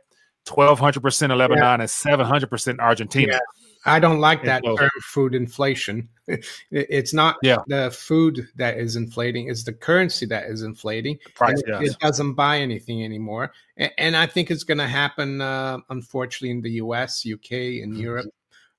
[0.48, 1.74] 1,200% in Lebanon, yeah.
[1.74, 3.34] and 700% in Argentina.
[3.34, 3.40] Yeah.
[3.86, 6.10] I don't like that so, term food inflation.
[6.70, 7.58] It's not yeah.
[7.66, 11.18] the food that is inflating, it's the currency that is inflating.
[11.34, 11.90] Price, it, yes.
[11.90, 13.52] it, doesn't buy anything anymore.
[13.78, 17.94] And, and I think it's going to happen, uh, unfortunately, in the US, UK, and
[17.94, 18.02] mm-hmm.
[18.02, 18.28] Europe.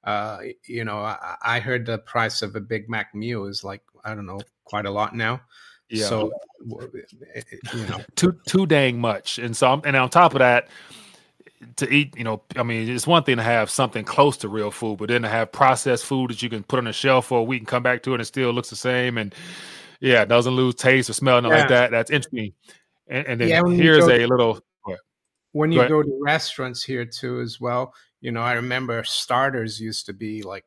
[0.04, 3.82] Uh, you know, I, I, heard the price of a Big Mac meal is like,
[4.02, 5.42] I don't know, quite a lot now.
[5.90, 6.06] Yeah.
[6.06, 6.32] So,
[6.64, 9.38] you know, too too dang much.
[9.38, 10.68] And so, and on top of that,
[11.76, 14.70] to eat, you know, I mean, it's one thing to have something close to real
[14.70, 17.40] food, but then to have processed food that you can put on a shelf for
[17.40, 19.34] a week and come back to it and it still looks the same, and
[20.00, 21.60] yeah, doesn't lose taste or smell, nothing yeah.
[21.60, 21.90] like that.
[21.90, 22.52] That's interesting.
[23.08, 24.60] And, and then yeah, here's a little.
[25.52, 29.80] When you go, go to restaurants here too, as well, you know, I remember starters
[29.80, 30.66] used to be like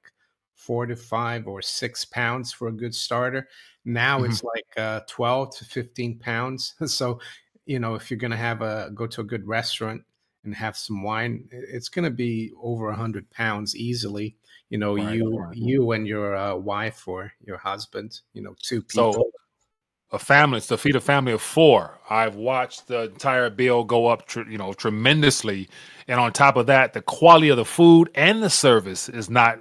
[0.55, 3.47] four to five or six pounds for a good starter.
[3.85, 4.31] Now mm-hmm.
[4.31, 6.75] it's like uh, 12 to 15 pounds.
[6.87, 7.19] So,
[7.65, 10.03] you know, if you're going to have a go to a good restaurant
[10.43, 14.35] and have some wine, it's going to be over a hundred pounds easily.
[14.69, 15.55] You know, right, you right.
[15.55, 19.13] you and your uh, wife or your husband, you know, two people.
[19.13, 19.31] So,
[20.13, 21.99] a family to feed a family of four.
[22.09, 25.67] I've watched the entire bill go up, tr- you know, tremendously,
[26.07, 29.59] and on top of that, the quality of the food and the service is not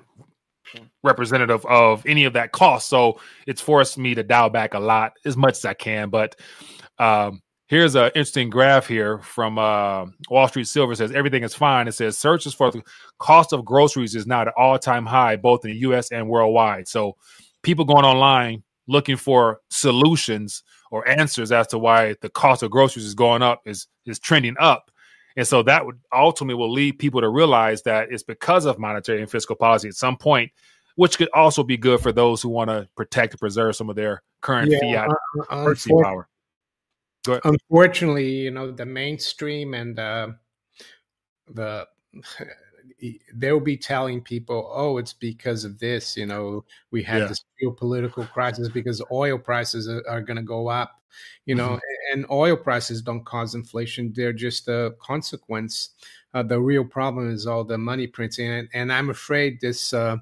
[1.03, 2.89] representative of any of that cost.
[2.89, 6.11] So it's forced me to dial back a lot as much as I can.
[6.11, 6.37] But
[6.99, 11.89] um, here's an interesting graph here from uh, Wall Street Silver says everything is fine.
[11.89, 12.83] It says searches for the
[13.19, 16.89] cost of groceries is now at all time high, both in the US and worldwide.
[16.89, 17.17] So
[17.63, 18.63] people going online
[18.93, 23.63] looking for solutions or answers as to why the cost of groceries is going up
[23.65, 24.91] is is trending up.
[25.37, 29.23] And so that would ultimately will lead people to realize that it's because of monetary
[29.23, 30.53] and fiscal policy at some point,
[30.97, 33.97] which could also be good for those who want to protect and preserve some of
[33.97, 35.09] their current yeah, fiat
[35.51, 36.29] uh, currency power.
[37.45, 40.29] Unfortunately, you know, the mainstream and uh,
[41.49, 41.87] the
[43.35, 47.29] they'll be telling people, "Oh, it's because of this." You know, we had yeah.
[47.29, 51.01] this geopolitical crisis because oil prices are, are going to go up.
[51.45, 52.19] You know, mm-hmm.
[52.19, 55.91] and oil prices don't cause inflation; they're just a consequence.
[56.35, 60.17] Uh, the real problem is all the money printing, and, and I'm afraid this uh,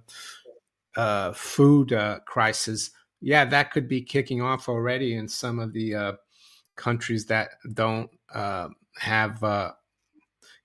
[0.96, 5.94] uh, food uh, crisis, yeah, that could be kicking off already in some of the
[5.94, 6.12] uh,
[6.76, 8.68] countries that don't uh,
[8.98, 9.42] have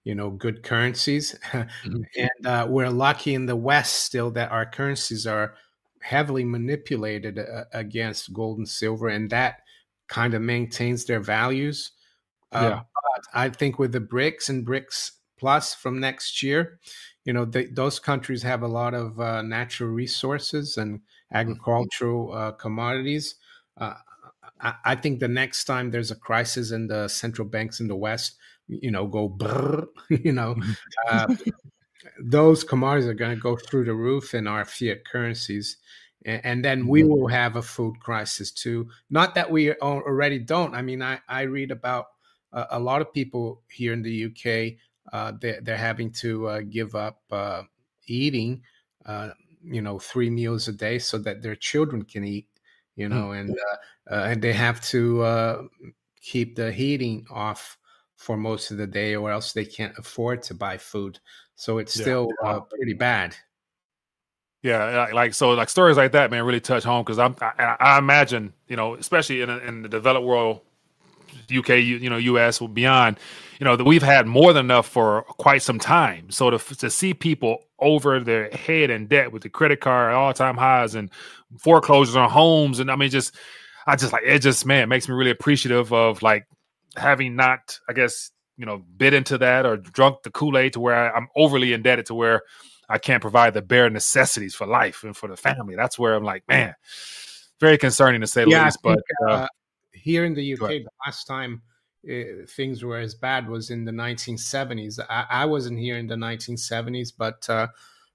[0.06, 2.02] you know good currencies mm-hmm.
[2.15, 5.56] and uh, we're lucky in the west still that our currencies are
[6.02, 9.62] heavily manipulated uh, against gold and silver and that
[10.08, 11.91] kind of maintains their values
[12.54, 12.80] uh, yeah.
[12.80, 16.80] but i think with the brics and brics plus from next year
[17.26, 21.38] you know the, those countries have a lot of uh, natural resources and mm-hmm.
[21.38, 23.36] agricultural uh, commodities
[23.78, 23.96] uh,
[24.62, 27.96] I, I think the next time there's a crisis in the central banks in the
[27.96, 30.56] west you know, go brrr, you know,
[31.10, 31.34] uh,
[32.19, 35.78] those commodities are going to go through the roof in our fiat currencies.
[36.25, 37.10] And, and then we mm-hmm.
[37.12, 38.89] will have a food crisis too.
[39.10, 40.75] Not that we already don't.
[40.75, 42.08] I mean, I, I read about
[42.54, 44.78] uh, a lot of people here in the UK,
[45.13, 47.62] uh, they're, they're, having to uh, give up uh,
[48.08, 48.62] eating,
[49.06, 49.30] uh,
[49.63, 52.47] you know, three meals a day so that their children can eat,
[52.95, 53.39] you know, mm.
[53.39, 53.58] and,
[54.08, 55.69] and they have to
[56.21, 57.78] keep the heating off
[58.15, 61.19] for most of the day, or else they can't afford to buy food.
[61.56, 62.49] So it's still yeah.
[62.49, 63.36] uh, pretty bad.
[64.62, 67.36] Yeah, like so, like stories like that, man, really touch home because I'm.
[67.39, 70.62] I, I, imagine, you know, especially in in the developed world,
[71.56, 73.19] UK, you, you know, US, beyond,
[73.60, 76.32] you know, that we've had more than enough for quite some time.
[76.32, 80.34] So to to see people over their head in debt with the credit card all
[80.34, 81.12] time highs and
[81.60, 83.36] foreclosures on homes, and I mean, just
[83.86, 84.39] I just like it.
[84.39, 86.47] Just man, makes me really appreciative of like
[86.98, 90.80] having not, I guess, you know, bit into that or drunk the Kool Aid to
[90.80, 92.42] where I, I'm overly indebted to where
[92.88, 95.76] I can't provide the bare necessities for life and for the family.
[95.76, 96.76] That's where I'm like, man,
[97.60, 98.80] very concerning to say the yeah, least.
[98.82, 99.48] Think, but uh, uh,
[99.94, 101.62] here in the UK, the last time
[102.10, 105.00] uh, things were as bad was in the 1970s.
[105.10, 107.68] I, I wasn't here in the 1970s, but uh,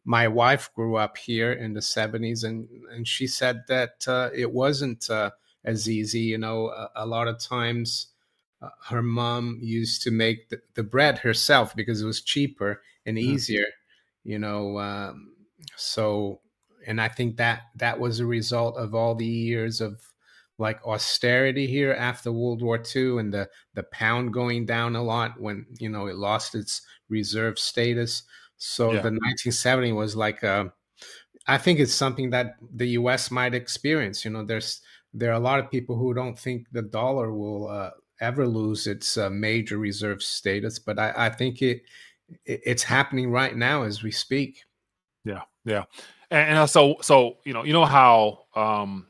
[0.05, 4.51] my wife grew up here in the 70s, and and she said that uh, it
[4.51, 5.31] wasn't uh,
[5.65, 6.21] as easy.
[6.21, 8.09] You know, a, a lot of times.
[8.85, 13.21] Her mom used to make the, the, bread herself because it was cheaper and mm.
[13.21, 13.65] easier
[14.25, 15.33] you know um,
[15.77, 16.41] so
[16.87, 20.01] and i think that that was a result of all the years of
[20.59, 25.41] like austerity here after world war ii and the the pound going down a lot
[25.41, 28.25] when you know it lost its reserve status
[28.59, 29.01] so yeah.
[29.01, 30.65] the 1970 was like a, uh,
[31.47, 34.83] I think it's something that the us might experience you know there's
[35.15, 38.87] there are a lot of people who don't think the dollar will uh, ever lose
[38.87, 41.83] its uh, major reserve status but I, I think it
[42.45, 44.63] it's happening right now as we speak.
[45.25, 45.85] Yeah, yeah,
[46.31, 49.07] and, and so so you know you know how um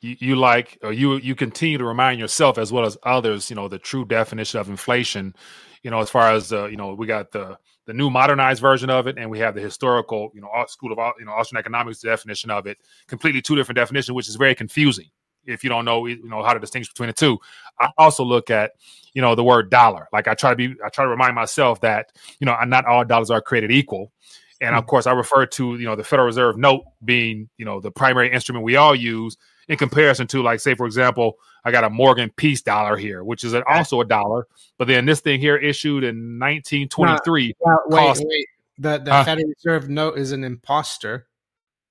[0.00, 3.56] you, you like or you you continue to remind yourself as well as others you
[3.56, 5.34] know the true definition of inflation.
[5.82, 8.88] You know, as far as uh, you know, we got the the new modernized version
[8.88, 12.00] of it, and we have the historical, you know, school of you know Austrian economics
[12.00, 12.78] definition of it.
[13.06, 15.10] Completely two different definitions, which is very confusing
[15.46, 17.38] if you don't know you know how to distinguish between the two.
[17.80, 18.72] I also look at
[19.14, 20.08] you know the word dollar.
[20.12, 23.04] Like I try to be I try to remind myself that you know not all
[23.04, 24.12] dollars are created equal.
[24.60, 24.88] And of hmm.
[24.88, 28.32] course, I refer to you know the Federal Reserve note being you know the primary
[28.32, 29.36] instrument we all use
[29.68, 33.44] in comparison to like say for example, I got a Morgan Peace dollar here, which
[33.44, 34.46] is an, also a dollar,
[34.78, 37.54] but then this thing here issued in 1923.
[37.60, 38.46] wait, cost, wait.
[38.78, 41.26] The the uh, Federal Reserve note is an imposter.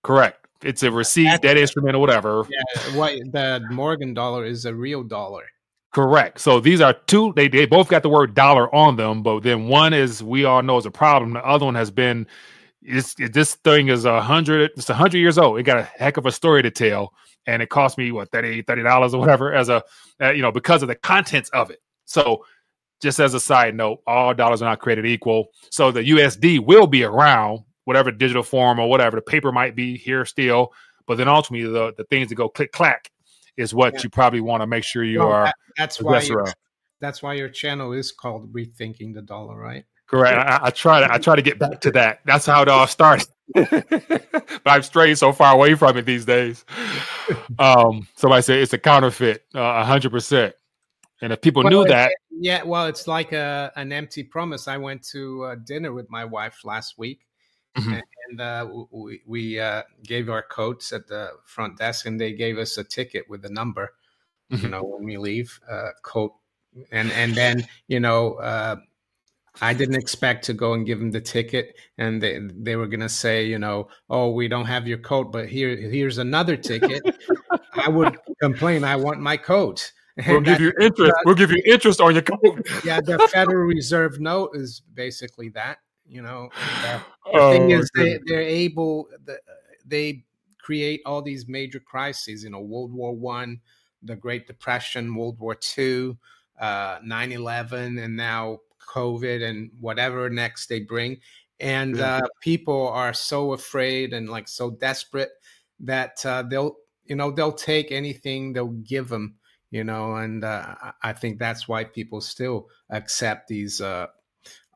[0.03, 0.42] Correct.
[0.63, 2.45] It's a receipt, That's, debt instrument, or whatever.
[2.49, 5.43] Yeah, what the Morgan dollar is a real dollar.
[5.93, 6.39] Correct.
[6.39, 7.34] So these are two.
[7.36, 10.63] They they both got the word dollar on them, but then one is we all
[10.63, 11.34] know is a problem.
[11.34, 12.28] The other one has been.
[12.86, 14.71] It's, it, this thing is a hundred.
[14.76, 15.60] It's a hundred years old.
[15.60, 17.13] It got a heck of a story to tell,
[17.45, 19.84] and it cost me what 30 dollars or whatever as a
[20.21, 21.80] uh, you know because of the contents of it.
[22.06, 22.43] So
[23.02, 25.49] just as a side note, all dollars are not created equal.
[25.69, 29.98] So the USD will be around whatever digital form or whatever the paper might be
[29.98, 30.74] here still,
[31.08, 33.12] but then ultimately the the things that go click clack
[33.58, 34.00] is what yeah.
[34.04, 35.46] you probably want to make sure you are.
[35.46, 36.22] That, that's why
[37.00, 39.86] that's why your channel is called rethinking the dollar, right?
[40.08, 40.38] Correct.
[40.38, 42.19] I, I, try to I try to get back to that.
[42.26, 43.28] That's how it all started.
[43.54, 46.65] but I've strayed so far away from it these days.
[47.58, 50.56] Um, somebody said it's a counterfeit, uh, a hundred percent.
[51.22, 54.67] And if people well, knew that, yeah, well, it's like a, an empty promise.
[54.67, 57.22] I went to uh, dinner with my wife last week,
[57.75, 57.99] mm-hmm.
[58.29, 62.57] and uh, we, we uh, gave our coats at the front desk, and they gave
[62.57, 63.93] us a ticket with a number.
[64.51, 64.63] Mm-hmm.
[64.63, 66.33] You know, when we leave, uh, coat,
[66.91, 68.75] and and then you know uh,
[69.62, 73.09] I didn't expect to go and give them the ticket, and they they were gonna
[73.09, 77.03] say, you know, oh, we don't have your coat, but here here's another ticket.
[77.75, 78.83] I would complain.
[78.83, 79.91] I want my coat.
[80.27, 81.13] We'll give you interest.
[81.25, 82.67] We'll give you interest on your coat.
[82.83, 85.79] yeah, the Federal Reserve note is basically that.
[86.07, 86.49] You know,
[86.81, 87.01] the,
[87.33, 89.07] oh, thing is, they, they're able.
[89.85, 90.23] They
[90.59, 92.43] create all these major crises.
[92.43, 93.61] You know, World War One,
[94.01, 96.17] the Great Depression, World War Two,
[96.59, 101.19] uh, 9-11, and now COVID and whatever next they bring.
[101.59, 105.31] And uh, people are so afraid and like so desperate
[105.81, 109.35] that uh, they'll, you know, they'll take anything they'll give them,
[109.71, 110.15] you know.
[110.15, 113.79] And uh, I think that's why people still accept these.
[113.79, 114.07] Uh,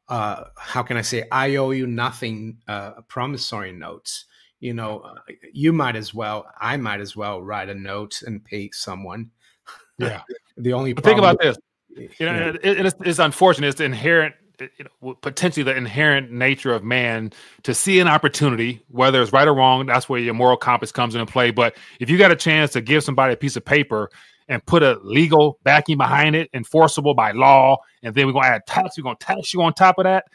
[0.10, 1.26] uh, how can I say?
[1.32, 2.58] I owe you nothing.
[2.68, 4.26] Uh, promissory notes.
[4.60, 5.16] You know,
[5.54, 6.48] you might as well.
[6.60, 9.30] I might as well write a note and pay someone.
[10.00, 10.22] Yeah.
[10.58, 11.58] the only think about this
[11.98, 13.68] you know, it, it's, it's, unfortunate.
[13.68, 17.32] It's the inherent, you know, potentially the inherent nature of man
[17.64, 19.86] to see an opportunity, whether it's right or wrong.
[19.86, 21.52] That's where your moral compass comes into play.
[21.52, 24.10] But if you got a chance to give somebody a piece of paper
[24.48, 28.68] and put a legal backing behind it, enforceable by law, and then we're gonna add
[28.68, 30.26] tax, we're gonna tax you on top of that.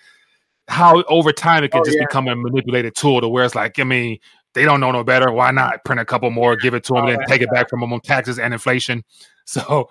[0.69, 2.05] How over time it can oh, just yeah.
[2.05, 4.19] become a manipulated tool to where it's like, I mean,
[4.55, 5.33] they don't know no better.
[5.33, 7.51] Why not print a couple more, give it to them, oh, and then take it
[7.51, 9.05] back from them on taxes and inflation?
[9.45, 9.91] So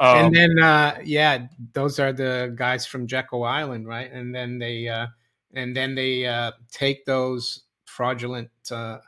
[0.00, 4.10] um, and then, uh, yeah, those are the guys from Jekyll Island, right?
[4.10, 5.08] And then they, uh,
[5.52, 8.98] and then they uh, take those fraudulent uh,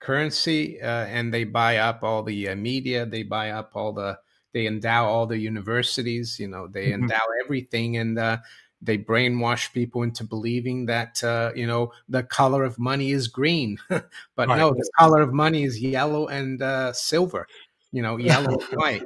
[0.00, 4.18] currency uh, and they buy up all the uh, media, they buy up all the
[4.52, 6.38] they endow all the universities.
[6.38, 7.04] You know, they mm-hmm.
[7.04, 8.38] endow everything, and uh,
[8.82, 13.78] they brainwash people into believing that uh, you know the color of money is green,
[13.88, 14.02] but
[14.36, 14.58] right.
[14.58, 17.46] no, the color of money is yellow and uh, silver.
[17.92, 19.02] You know, yellow and white.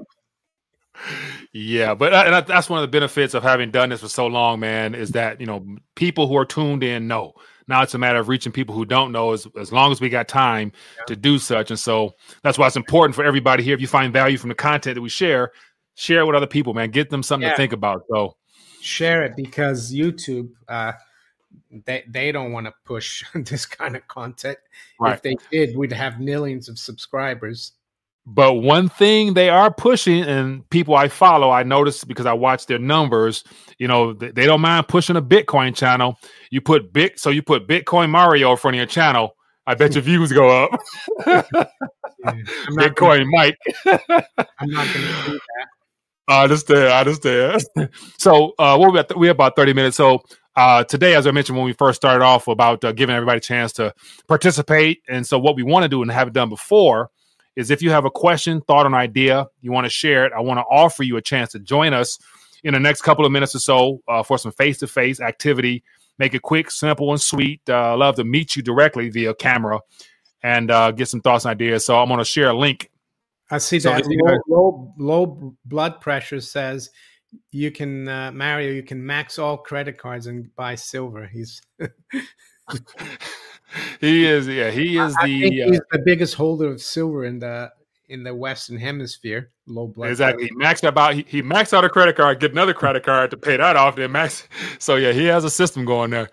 [1.52, 4.60] Yeah, but uh, that's one of the benefits of having done this for so long,
[4.60, 4.94] man.
[4.94, 7.34] Is that you know people who are tuned in know.
[7.68, 9.32] Now it's a matter of reaching people who don't know.
[9.32, 11.04] As as long as we got time yeah.
[11.06, 13.74] to do such, and so that's why it's important for everybody here.
[13.74, 15.52] If you find value from the content that we share,
[15.94, 16.90] share it with other people, man.
[16.90, 17.52] Get them something yeah.
[17.52, 18.04] to think about.
[18.10, 18.36] So
[18.80, 20.50] share it because YouTube.
[20.68, 20.92] Uh,
[21.86, 24.58] they they don't want to push this kind of content.
[25.00, 25.14] Right.
[25.14, 27.72] If they did, we'd have millions of subscribers.
[28.26, 32.66] But one thing they are pushing, and people I follow, I noticed because I watch
[32.66, 33.44] their numbers.
[33.78, 36.18] You know, they don't mind pushing a Bitcoin channel.
[36.50, 39.36] You put bit, so you put Bitcoin Mario in front of your channel.
[39.66, 40.70] I bet your views go up.
[41.26, 41.42] yeah,
[42.70, 43.58] Bitcoin gonna, Mike.
[43.86, 45.66] I'm not going to do that.
[46.26, 46.88] I understand.
[46.88, 47.62] I understand.
[48.18, 49.98] so uh, at we have about thirty minutes.
[49.98, 50.22] So
[50.56, 53.40] uh, today, as I mentioned when we first started off, about uh, giving everybody a
[53.40, 53.92] chance to
[54.28, 57.10] participate, and so what we want to do and have done before
[57.56, 60.40] is if you have a question, thought, an idea, you want to share it, I
[60.40, 62.18] want to offer you a chance to join us
[62.62, 65.84] in the next couple of minutes or so uh, for some face to face activity.
[66.18, 67.60] Make it quick, simple, and sweet.
[67.68, 69.80] Uh, love to meet you directly via camera
[70.42, 71.84] and uh, get some thoughts and ideas.
[71.84, 72.90] So I'm going to share a link.
[73.50, 76.90] I see so that low, low, low, blood pressure says
[77.50, 81.26] you can, uh, Mario, you can max all credit cards and buy silver.
[81.26, 81.60] He's.
[84.00, 87.24] he is yeah he is I, the I he's uh, the biggest holder of silver
[87.24, 87.72] in the
[88.08, 91.88] in the western hemisphere low blood exactly he maxed about he, he maxed out a
[91.88, 94.46] credit card get another credit card to pay that off then max
[94.78, 96.28] so yeah he has a system going there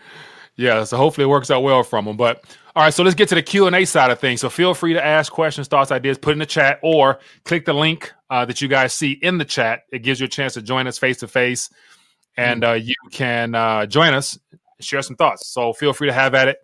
[0.57, 2.43] yeah so hopefully it works out well from him but
[2.75, 5.03] all right so let's get to the q&a side of things so feel free to
[5.03, 8.67] ask questions thoughts ideas put in the chat or click the link uh, that you
[8.67, 11.27] guys see in the chat it gives you a chance to join us face to
[11.27, 11.69] face
[12.37, 12.69] and mm.
[12.69, 14.37] uh, you can uh, join us
[14.81, 16.57] share some thoughts so feel free to have at it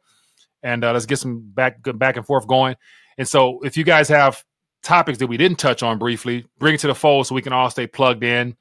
[0.68, 2.76] and uh, let's get some back back and forth going.
[3.18, 4.44] And so, if you guys have
[4.84, 7.54] topics that we didn't touch on briefly, bring it to the fold so we can
[7.54, 8.56] all stay plugged in.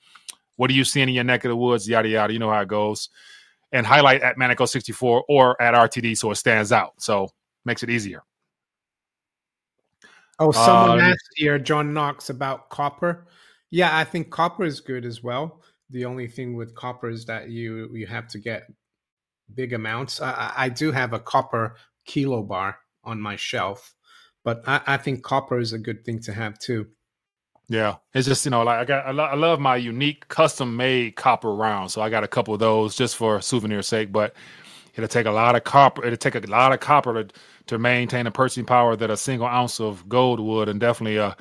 [0.54, 1.88] What are you seeing in your neck of the woods?
[1.88, 2.32] Yada yada.
[2.32, 3.10] You know how it goes.
[3.72, 6.94] And highlight at Manico64 or at RTD so it stands out.
[6.98, 7.28] So
[7.64, 8.22] makes it easier.
[10.38, 13.26] Oh, someone uh, asked here, John Knox, about copper.
[13.70, 15.62] Yeah, I think copper is good as well.
[15.90, 18.68] The only thing with copper is that you you have to get
[19.54, 20.20] big amounts.
[20.20, 23.94] I, I do have a copper kilo bar on my shelf,
[24.44, 26.86] but I, I, think copper is a good thing to have too.
[27.68, 30.76] Yeah, it's just you know like I got I, lo- I love my unique custom
[30.76, 34.12] made copper rounds, so I got a couple of those just for souvenir sake.
[34.12, 34.34] But
[34.94, 36.04] it'll take a lot of copper.
[36.04, 37.34] It'll take a lot of copper to
[37.66, 41.34] to maintain the purchasing power that a single ounce of gold would, and definitely uh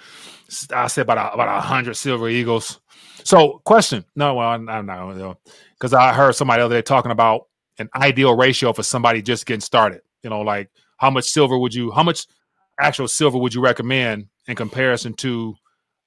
[0.71, 2.79] I say about a, about a hundred silver eagles.
[3.23, 4.05] So, question?
[4.15, 5.37] No, well, I'm not
[5.73, 7.47] because I heard somebody the other day talking about
[7.77, 10.01] an ideal ratio for somebody just getting started?
[10.25, 12.25] You know, like how much silver would you, how much
[12.81, 15.53] actual silver would you recommend in comparison to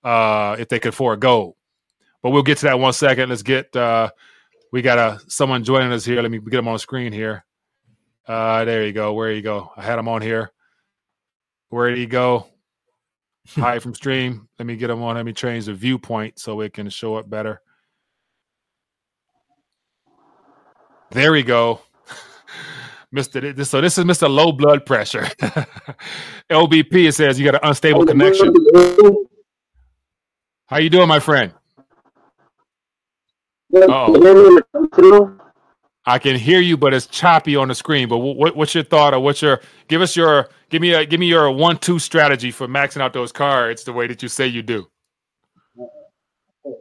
[0.03, 1.55] uh, if they could afford gold?
[2.21, 3.29] But we'll get to that one second.
[3.29, 4.11] Let's get uh,
[4.73, 6.21] we got a someone joining us here.
[6.21, 7.45] Let me get him on the screen here.
[8.27, 9.13] Uh, there you go.
[9.13, 9.71] Where you go?
[9.77, 10.51] I had him on here.
[11.69, 12.49] Where did he go?
[13.51, 14.49] Hide from stream.
[14.59, 15.15] Let me get him on.
[15.15, 17.63] Let me change the viewpoint so it can show up better.
[21.13, 21.83] There we go.
[23.15, 23.67] Mr.
[23.67, 24.29] So this is Mr.
[24.29, 25.23] Low Blood Pressure.
[26.51, 28.55] LBP it says you got an unstable connection.
[30.67, 31.53] How you doing, my friend?
[33.75, 35.39] Oh.
[36.05, 38.09] I can hear you, but it's choppy on the screen.
[38.09, 41.21] But what, what's your thought, or what's your give us your give me a give
[41.21, 44.47] me your one two strategy for maxing out those cards the way that you say
[44.47, 44.89] you do,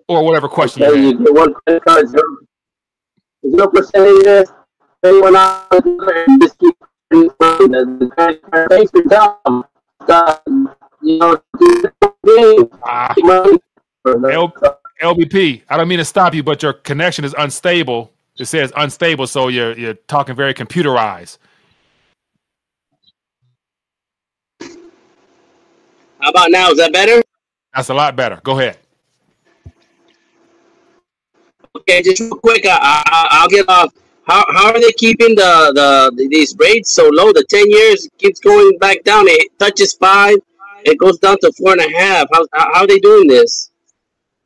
[0.08, 4.52] or whatever question okay, you, you get one credit card, zero percentages.
[5.04, 6.76] They went out and just keep
[7.10, 7.30] the
[8.70, 9.64] thanks for telling
[10.08, 10.70] them,
[11.02, 11.42] you know,
[12.84, 13.14] ah.
[14.06, 14.52] L-
[15.02, 15.62] LBP.
[15.70, 18.12] I don't mean to stop you, but your connection is unstable.
[18.38, 21.38] It says unstable, so you're you're talking very computerized.
[26.20, 26.70] How about now?
[26.72, 27.22] Is that better?
[27.76, 28.40] That's a lot better.
[28.44, 28.78] Go ahead.
[31.76, 33.94] Okay, just real quick, I, will get off.
[34.28, 37.32] How, how are they keeping the, the these rates so low?
[37.32, 39.24] The ten years keeps going back down.
[39.28, 40.38] It touches five,
[40.84, 42.28] it goes down to four and a half.
[42.34, 43.72] How how are they doing this?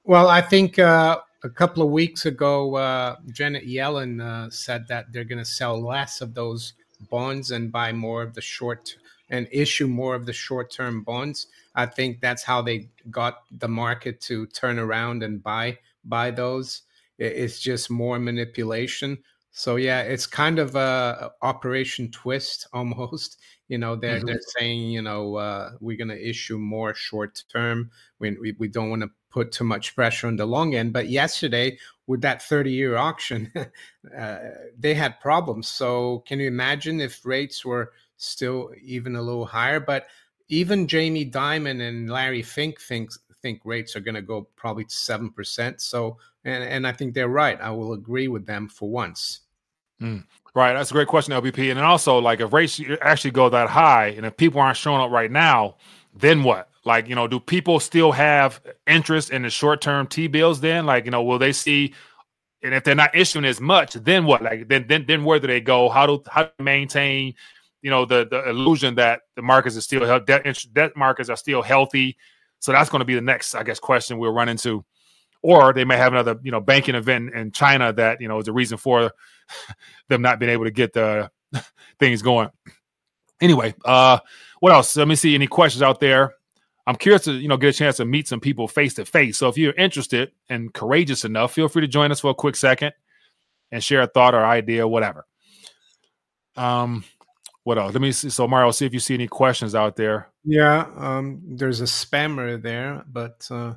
[0.04, 5.12] Well, I think uh, a couple of weeks ago, uh, Janet Yellen uh, said that
[5.12, 6.74] they're going to sell less of those
[7.10, 8.96] bonds and buy more of the short
[9.30, 11.48] and issue more of the short-term bonds.
[11.74, 16.84] I think that's how they got the market to turn around and buy buy those.
[17.18, 19.20] It's just more manipulation.
[19.52, 23.38] So yeah, it's kind of a operation twist almost.
[23.68, 24.28] You know, they're mm-hmm.
[24.28, 27.92] they're saying you know uh, we're going to issue more short term.
[28.20, 30.94] We, we we don't want to put too much pressure on the long end.
[30.94, 33.52] But yesterday with that 30 year auction,
[34.18, 34.40] uh,
[34.78, 35.68] they had problems.
[35.68, 39.80] So can you imagine if rates were still even a little higher?
[39.80, 40.08] But
[40.50, 44.94] even Jamie Dimon and Larry Fink thinks think rates are going to go probably to
[44.94, 45.82] seven percent.
[45.82, 47.60] So and and I think they're right.
[47.62, 49.42] I will agree with them for once.
[50.02, 50.26] Mm.
[50.54, 51.70] Right, that's a great question, LBP.
[51.70, 55.00] And then also, like, if rates actually go that high, and if people aren't showing
[55.00, 55.78] up right now,
[56.14, 56.70] then what?
[56.84, 60.60] Like, you know, do people still have interest in the short term T bills?
[60.60, 61.94] Then, like, you know, will they see?
[62.64, 64.42] And if they're not issuing as much, then what?
[64.42, 65.90] Like, then then then where do they go?
[65.90, 67.34] How do how do maintain?
[67.82, 71.62] You know, the the illusion that the markets are still debt debt markets are still
[71.62, 72.18] healthy.
[72.60, 74.86] So that's going to be the next, I guess, question we'll run into
[75.42, 78.48] or they may have another you know banking event in China that you know is
[78.48, 79.12] a reason for
[80.10, 81.30] them not being able to get the
[82.00, 82.50] things going.
[83.42, 84.20] Anyway, uh,
[84.60, 84.96] what else?
[84.96, 86.36] Let me see any questions out there.
[86.88, 89.38] I'm curious to you know get a chance to meet some people face to face.
[89.38, 92.56] So if you're interested and courageous enough, feel free to join us for a quick
[92.56, 92.94] second
[93.72, 95.26] and share a thought or idea, whatever.
[96.56, 97.04] Um,
[97.64, 97.94] what else?
[97.94, 98.30] Let me see.
[98.30, 100.30] So Mario, see if you see any questions out there.
[100.44, 103.76] Yeah, um, there's a spammer there, but uh,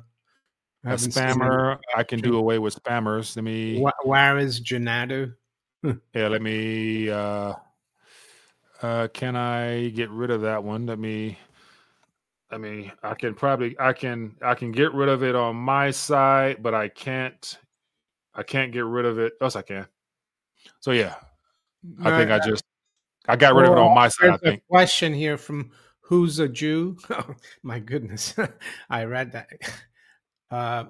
[0.85, 1.79] a spammer.
[1.95, 3.35] I can do away with spammers.
[3.35, 3.85] Let me.
[4.03, 5.33] Where is Janadu?
[5.83, 7.09] yeah, let me.
[7.09, 7.53] uh
[8.81, 10.85] uh Can I get rid of that one?
[10.85, 11.37] Let me.
[12.51, 15.91] I mean, I can probably, I can, I can get rid of it on my
[15.91, 17.57] side, but I can't,
[18.33, 19.33] I can't get rid of it.
[19.41, 19.87] Yes, I can.
[20.79, 21.15] So yeah,
[22.03, 22.63] I think I just,
[23.27, 24.29] I got rid of it on my side.
[24.29, 24.63] I think.
[24.69, 25.71] question here from
[26.01, 26.97] who's a Jew?
[27.09, 28.35] Oh, my goodness,
[28.89, 29.49] I read that.
[30.51, 30.85] Uh,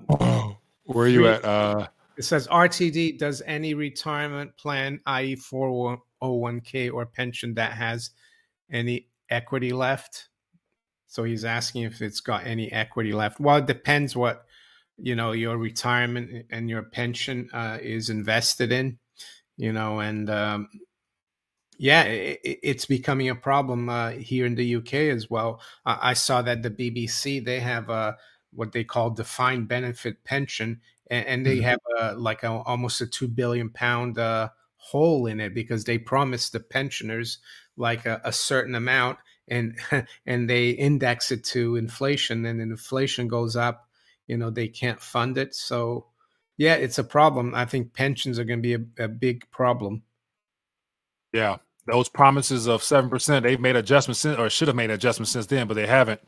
[0.86, 1.43] Where are you at?
[1.43, 1.88] Uh,
[2.18, 8.12] it says RTD does any retirement plan, i.e., 401k or pension that has
[8.72, 10.30] any equity left.
[11.08, 13.39] So he's asking if it's got any equity left.
[13.39, 14.45] Well, it depends what
[14.97, 18.99] you know your retirement and your pension uh, is invested in.
[19.58, 20.70] You know, and um,
[21.78, 25.62] yeah, it, it's becoming a problem uh, here in the UK as well.
[25.86, 28.18] I, I saw that the BBC they have a
[28.56, 31.66] what they call defined benefit pension, and, and they mm-hmm.
[31.66, 35.97] have a, like a, almost a two billion pound uh, hole in it because they
[35.97, 37.39] promised the pensioners
[37.78, 39.78] like a, a certain amount, and
[40.26, 43.88] and they index it to inflation, and inflation goes up,
[44.28, 45.53] you know they can't fund it.
[45.56, 46.06] So
[46.58, 47.53] yeah, it's a problem.
[47.53, 50.03] I think pensions are going to be a, a big problem.
[51.34, 55.32] Yeah, those promises of seven percent, they've made adjustments since, or should have made adjustments
[55.32, 56.22] since then, but they haven't.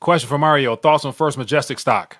[0.00, 2.18] Question for Mario: Thoughts on First Majestic stock?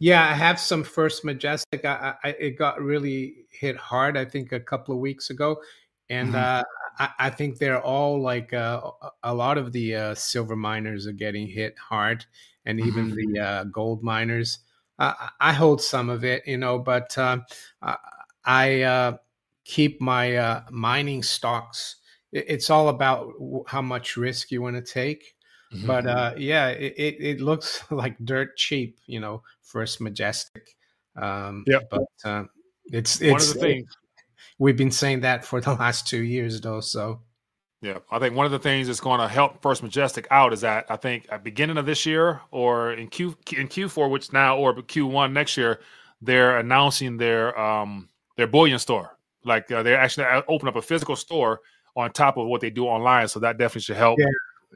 [0.00, 1.84] Yeah, I have some First Majestic.
[1.84, 4.16] I, I, it got really hit hard.
[4.16, 5.60] I think a couple of weeks ago,
[6.08, 6.36] and mm-hmm.
[6.36, 6.62] uh,
[6.98, 8.80] I, I, think they're all like uh,
[9.22, 12.24] a lot of the uh, silver miners are getting hit hard,
[12.64, 13.34] and even mm-hmm.
[13.34, 14.60] the uh, gold miners.
[15.00, 17.38] I hold some of it, you know, but uh,
[18.44, 19.16] I uh,
[19.64, 21.98] keep my mining stocks.
[22.32, 23.32] It's all about
[23.68, 25.36] how much risk you want to take
[25.72, 25.86] Mm-hmm.
[25.86, 30.74] But uh, yeah, it, it, it, looks like dirt cheap, you know, First Majestic.
[31.16, 32.44] Um, yeah, but uh,
[32.86, 33.96] it's it's one of the things
[34.58, 36.80] we've been saying that for the last two years, though.
[36.80, 37.20] So
[37.82, 40.62] yeah, I think one of the things that's going to help First Majestic out is
[40.62, 44.56] that I think at beginning of this year or in Q in Q4, which now
[44.56, 45.80] or Q1 next year,
[46.22, 49.18] they're announcing their um their bullion store.
[49.44, 51.60] Like uh, they're actually uh, open up a physical store
[51.94, 53.28] on top of what they do online.
[53.28, 54.18] So that definitely should help.
[54.18, 54.26] Yeah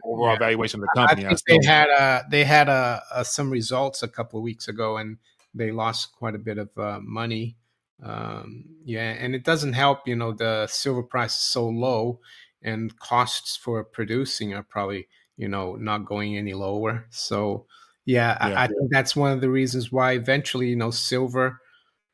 [0.04, 0.38] overall yeah.
[0.38, 1.26] valuation of the company.
[1.26, 4.68] I think they had uh, they had uh, uh, some results a couple of weeks
[4.68, 5.18] ago, and
[5.54, 7.56] they lost quite a bit of uh, money.
[8.02, 10.06] Um, yeah, and it doesn't help.
[10.06, 12.20] You know, the silver price is so low,
[12.62, 17.06] and costs for producing are probably you know not going any lower.
[17.10, 17.66] So
[18.04, 18.58] yeah, yeah.
[18.58, 21.60] I, I, think that's one of the reasons why eventually you know silver,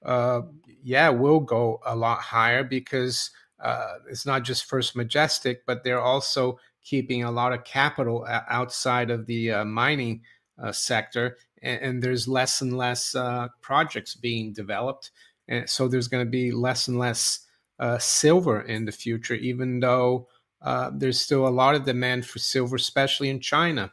[0.04, 0.42] uh,
[0.82, 3.30] yeah, will go a lot higher because.
[3.60, 9.10] Uh, it's not just First Majestic, but they're also keeping a lot of capital outside
[9.10, 10.22] of the uh, mining
[10.62, 15.10] uh, sector, and, and, there's less and less uh, projects being developed,
[15.46, 17.46] and so there's going to be less and less
[17.78, 20.26] uh, silver in the future, even though
[20.62, 23.92] uh, there's still a lot of demand for silver, especially in China.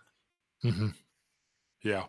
[0.64, 0.88] Mm-hmm.
[1.84, 2.06] Yeah.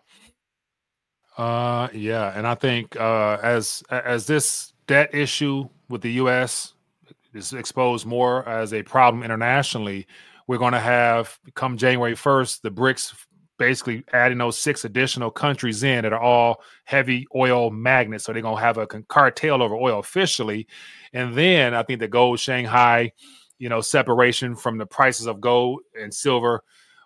[1.37, 6.73] Uh, yeah, and I think uh, as as this debt issue with the U.S.
[7.35, 10.07] is exposed more as a problem internationally,
[10.47, 13.15] We're going to have come January 1st, the BRICS
[13.59, 18.25] basically adding those six additional countries in that are all heavy oil magnets.
[18.25, 20.67] So they're going to have a cartel over oil officially.
[21.13, 23.13] And then I think the gold Shanghai,
[23.59, 26.63] you know, separation from the prices of gold and silver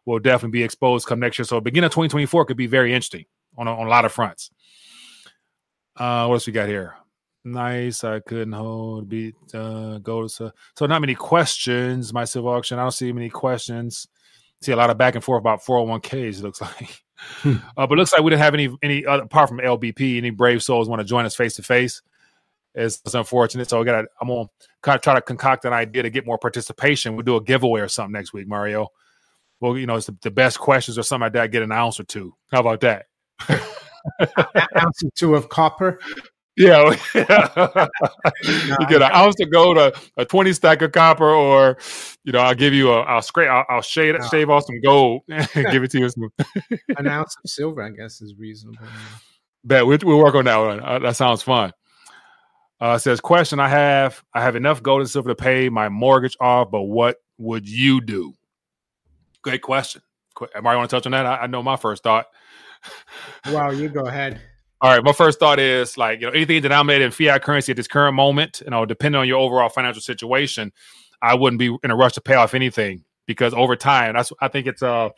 [0.06, 1.44] will definitely be exposed come next year.
[1.44, 3.26] So beginning of 2024 could be very interesting
[3.56, 4.50] on a, on a lot of fronts.
[5.96, 6.96] Uh, what else we got here?
[7.44, 8.04] Nice.
[8.04, 12.12] I couldn't hold beat uh go to so not many questions.
[12.12, 12.78] My civil auction.
[12.78, 14.06] I don't see many questions.
[14.60, 17.02] See a lot of back and forth about 401ks, it looks like.
[17.18, 17.56] Hmm.
[17.76, 20.62] uh, but looks like we didn't have any any other apart from LBP, any brave
[20.62, 22.02] souls want to join us face to face.
[22.74, 23.68] It's, it's unfortunate.
[23.68, 24.48] So we got I'm gonna
[24.82, 27.16] kind of try to concoct an idea to get more participation.
[27.16, 28.88] We'll do a giveaway or something next week, Mario.
[29.60, 31.50] Well, you know, it's the, the best questions or something like that.
[31.50, 32.34] Get an ounce or two.
[32.50, 33.06] How about that?
[33.50, 36.00] ounce or two of copper.
[36.60, 41.78] Yeah, you get an ounce of gold, to a twenty stack of copper, or
[42.22, 45.22] you know, I'll give you a, I'll scrape, I'll, I'll shave, shave off some gold
[45.28, 46.30] and give it to you.
[46.98, 48.86] An ounce of silver, I guess, is reasonable.
[49.64, 50.80] Bet we'll, we'll work on that one.
[50.80, 51.72] Uh, that sounds fun.
[52.78, 56.36] Uh, says question I have I have enough gold and silver to pay my mortgage
[56.42, 58.34] off, but what would you do?
[59.40, 60.02] Great question.
[60.54, 61.24] Am I want to touch on that?
[61.24, 62.26] I, I know my first thought.
[63.50, 64.42] Wow, you go ahead.
[64.82, 67.76] All right, my first thought is like you know anything denominated in fiat currency at
[67.76, 70.72] this current moment, you know, depending on your overall financial situation,
[71.20, 74.48] I wouldn't be in a rush to pay off anything because over time, that's I
[74.48, 75.10] think it's uh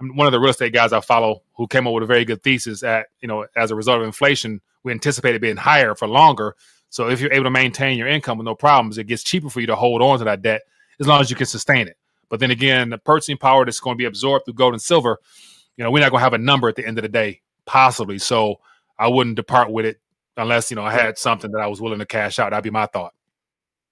[0.00, 2.42] one of the real estate guys I follow who came up with a very good
[2.42, 6.56] thesis at you know as a result of inflation, we anticipated being higher for longer.
[6.90, 9.60] So if you're able to maintain your income with no problems, it gets cheaper for
[9.60, 10.62] you to hold on to that debt
[10.98, 11.96] as long as you can sustain it.
[12.30, 15.18] But then again, the purchasing power that's going to be absorbed through gold and silver,
[15.76, 17.42] you know, we're not going to have a number at the end of the day,
[17.64, 18.18] possibly.
[18.18, 18.58] So
[18.98, 20.00] I wouldn't depart with it
[20.36, 22.50] unless you know I had something that I was willing to cash out.
[22.50, 23.14] That'd be my thought.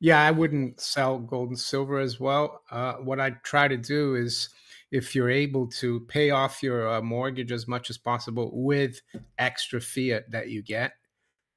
[0.01, 2.63] Yeah, I wouldn't sell gold and silver as well.
[2.71, 4.51] Uh, what I try to do is,
[4.91, 9.01] if you're able to pay off your uh, mortgage as much as possible with
[9.39, 10.93] extra fiat that you get,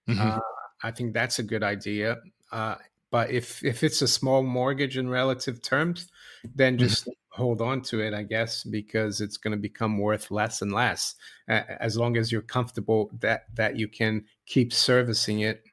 [0.07, 0.21] mm-hmm.
[0.21, 0.39] uh,
[0.81, 2.17] I think that's a good idea.
[2.51, 2.75] Uh,
[3.11, 6.07] but if if it's a small mortgage in relative terms,
[6.55, 6.87] then mm-hmm.
[6.87, 10.71] just hold on to it, I guess, because it's going to become worth less and
[10.71, 11.15] less
[11.47, 15.63] uh, as long as you're comfortable that that you can keep servicing it,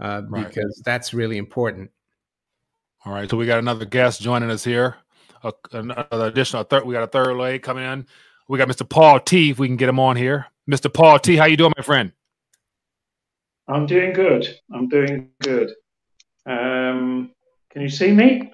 [0.00, 0.46] uh, right.
[0.46, 1.90] because that's really important.
[3.04, 4.96] All right, so we got another guest joining us here.
[5.42, 6.84] Uh, another additional third.
[6.84, 8.06] We got a third leg coming in.
[8.48, 8.88] We got Mr.
[8.88, 9.50] Paul T.
[9.50, 10.92] If we can get him on here, Mr.
[10.92, 11.36] Paul T.
[11.36, 12.12] How you doing, my friend?
[13.68, 14.46] I'm doing good.
[14.72, 15.72] I'm doing good.
[16.46, 17.32] Um,
[17.70, 18.52] can you see me?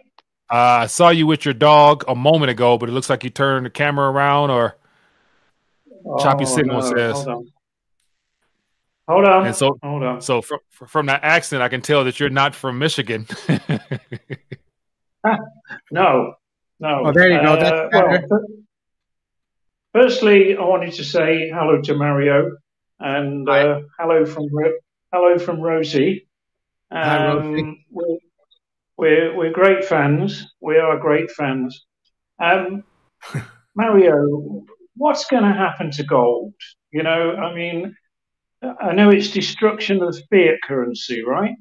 [0.53, 3.31] Uh, I saw you with your dog a moment ago, but it looks like you
[3.31, 4.77] turned the camera around or
[6.05, 6.95] oh, choppy signal no.
[6.95, 7.15] says.
[7.15, 7.53] Hold on.
[9.09, 9.47] Hold on.
[9.47, 10.21] And so, hold on.
[10.21, 13.27] So from from that accent, I can tell that you're not from Michigan.
[15.91, 16.35] no,
[16.81, 17.03] no.
[17.07, 17.55] Oh, there you go.
[17.55, 18.21] Uh, well,
[19.95, 22.59] firstly, I wanted to say hello to Mario
[23.01, 24.51] and uh, hello from
[25.15, 26.29] hello from Rosie.
[26.91, 28.23] Um, Hi, Rosie.
[29.03, 30.47] We're we're great fans.
[30.61, 31.87] We are great fans.
[32.41, 32.85] Um,
[33.75, 36.55] Mario, what's going to happen to gold?
[36.93, 37.97] You know, I mean,
[38.63, 41.57] I know it's destruction of fiat currency, right?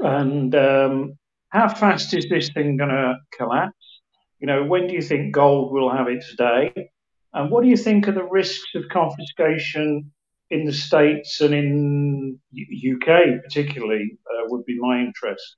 [0.00, 1.16] And um,
[1.50, 4.00] how fast is this thing going to collapse?
[4.40, 6.90] You know, when do you think gold will have its day?
[7.34, 10.10] And what do you think are the risks of confiscation
[10.50, 15.56] in the States and in UK, particularly, uh, would be my interest.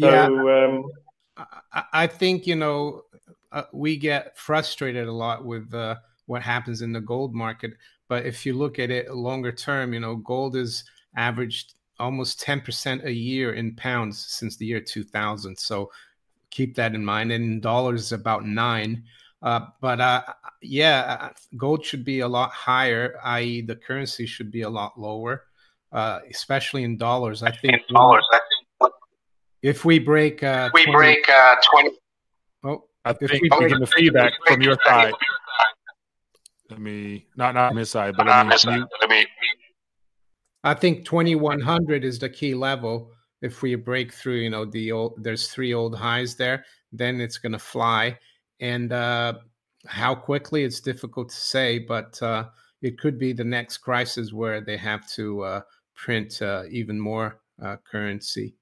[0.00, 0.84] So, yeah, um,
[1.72, 3.02] I, I, think you know
[3.52, 7.72] uh, we get frustrated a lot with uh, what happens in the gold market,
[8.08, 10.84] but if you look at it longer term, you know, gold is
[11.16, 15.56] averaged almost ten percent a year in pounds since the year 2000.
[15.58, 15.90] So
[16.50, 17.32] keep that in mind.
[17.32, 19.04] And in dollars, about nine.
[19.42, 20.22] Uh, but uh,
[20.60, 24.98] yeah, uh, gold should be a lot higher, i.e., the currency should be a lot
[24.98, 25.46] lower,
[25.90, 27.42] uh, especially in dollars.
[27.42, 28.26] I think in dollars.
[28.32, 28.38] I
[29.62, 31.90] if we break, uh, we 20, break uh, twenty.
[32.64, 35.14] Oh, I think we break the feedback from your side.
[36.70, 38.88] Let me not not his side, but let me, mute.
[39.00, 39.26] let me.
[40.64, 43.12] I think twenty one hundred is the key level.
[43.40, 47.38] If we break through, you know, the old there's three old highs there, then it's
[47.38, 48.18] going to fly.
[48.60, 49.34] And uh,
[49.86, 52.46] how quickly it's difficult to say, but uh,
[52.80, 55.60] it could be the next crisis where they have to uh,
[55.94, 58.54] print uh, even more uh, currency.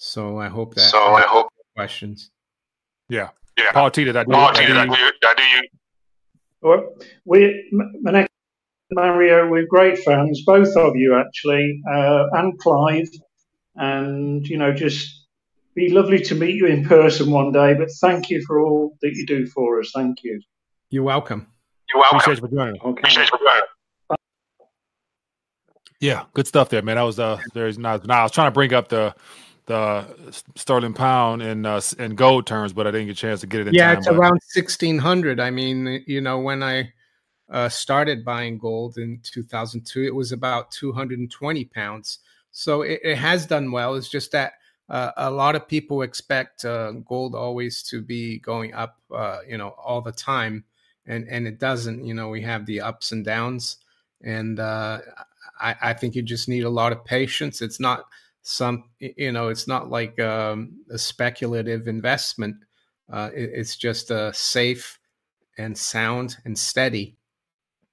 [0.00, 0.82] So I hope that.
[0.82, 2.30] So I hope questions.
[3.08, 3.72] Yeah, yeah.
[3.72, 4.30] Paul T, did I do?
[4.30, 4.92] Paul T, did I do?
[4.92, 5.62] Do you?
[6.62, 6.94] Well,
[7.24, 7.68] we,
[8.92, 13.08] Mario, we're great fans, both of you actually, uh, and Clive,
[13.74, 15.26] and you know, just
[15.74, 17.74] be lovely to meet you in person one day.
[17.74, 19.90] But thank you for all that you do for us.
[19.92, 20.40] Thank you.
[20.90, 21.48] You're welcome.
[21.88, 22.18] You're welcome.
[22.18, 22.80] Appreciate you for joining.
[22.80, 23.00] Okay.
[23.00, 23.62] Appreciate you for joining.
[26.00, 26.94] Yeah, good stuff there, man.
[26.94, 28.06] That was uh, there's not.
[28.06, 29.12] Now I was trying to bring up the
[29.68, 30.06] the
[30.56, 33.60] sterling pound in uh, in gold terms, but I didn't get a chance to get
[33.60, 33.68] it.
[33.68, 35.38] in Yeah, time, it's but- around sixteen hundred.
[35.38, 36.92] I mean, you know, when I
[37.50, 41.64] uh, started buying gold in two thousand two, it was about two hundred and twenty
[41.64, 42.18] pounds.
[42.50, 43.94] So it, it has done well.
[43.94, 44.54] It's just that
[44.88, 49.58] uh, a lot of people expect uh, gold always to be going up, uh, you
[49.58, 50.64] know, all the time,
[51.06, 52.04] and and it doesn't.
[52.04, 53.76] You know, we have the ups and downs,
[54.22, 55.00] and uh,
[55.60, 57.60] I, I think you just need a lot of patience.
[57.60, 58.06] It's not
[58.48, 62.56] some, you know, it's not like um, a speculative investment.
[63.12, 64.98] Uh, it, it's just a safe
[65.58, 67.18] and sound and steady.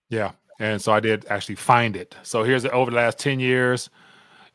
[0.10, 0.32] Yeah.
[0.60, 2.16] And so I did actually find it.
[2.24, 3.89] So here's it over the last 10 years.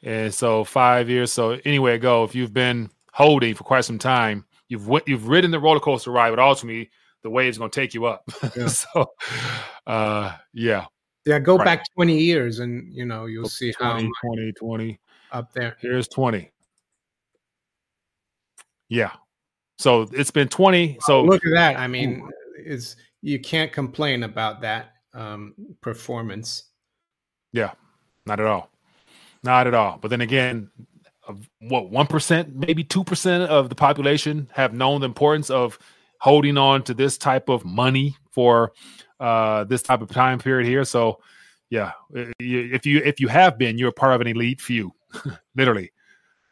[0.03, 1.35] And so five years.
[1.35, 2.25] So anyway, go.
[2.25, 6.31] If you've been holding for quite some time, you've you've ridden the roller coaster ride,
[6.31, 6.91] but ultimately
[7.23, 8.27] the wave's going to take you up.
[8.57, 8.69] Yeah.
[8.69, 9.05] so,
[9.87, 10.87] uh, yeah.
[11.27, 11.67] Yeah, go Right.
[11.67, 15.01] back 20 years and, you know, you'll see how 20, 20, 20.
[15.33, 15.77] Up there.
[15.81, 16.51] Here's 20.
[18.89, 19.13] Yeah.
[19.79, 20.99] So it's been 20.
[21.03, 21.79] So Look at that.
[21.79, 22.29] I mean,
[22.59, 26.65] is you can't complain about that um, performance.
[27.53, 27.73] Yeah,
[28.27, 28.71] not at all.
[29.43, 29.99] Not at all.
[30.01, 30.71] But then again,
[31.61, 35.79] what one percent, maybe two percent of the population have known the importance of
[36.21, 38.73] holding on to this type of money for
[39.19, 40.85] uh, this type of time period here.
[40.85, 41.21] So,
[41.71, 44.93] yeah, if you if you have been, you're part of an elite few.
[45.57, 45.93] Literally,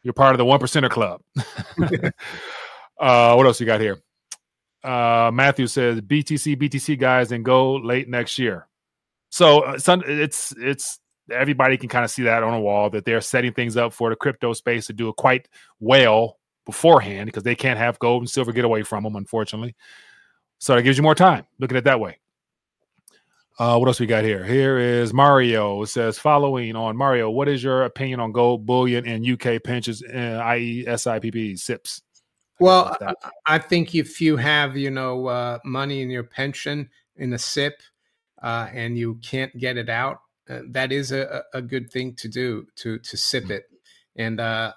[0.03, 1.23] you're part of the one percenter club.
[2.99, 3.99] uh, what else you got here?
[4.83, 8.69] Uh, Matthew says BTC BTC guys and go late next year.
[9.31, 11.01] So uh, it's it's
[11.31, 14.11] everybody can kind of see that on a wall that they're setting things up for
[14.11, 15.49] the crypto space to do it quite
[15.81, 19.75] well beforehand because they can't have gold and silver get away from them, unfortunately.
[20.59, 21.47] So that gives you more time.
[21.59, 22.19] Look at it that way.
[23.59, 24.45] Uh, what else we got here?
[24.45, 25.83] Here is Mario.
[25.83, 30.01] It says, following on Mario, what is your opinion on gold bullion and UK pensions,
[30.03, 32.03] uh, i.e., SIPP, SIPs?
[32.61, 33.15] Well, I
[33.47, 37.75] I think if you have, you know, uh, money in your pension in a SIPP
[38.43, 42.15] uh, and you can't get it out, uh, that is a, a a good thing
[42.15, 43.65] to do to to SIP it.
[44.17, 44.73] And uh,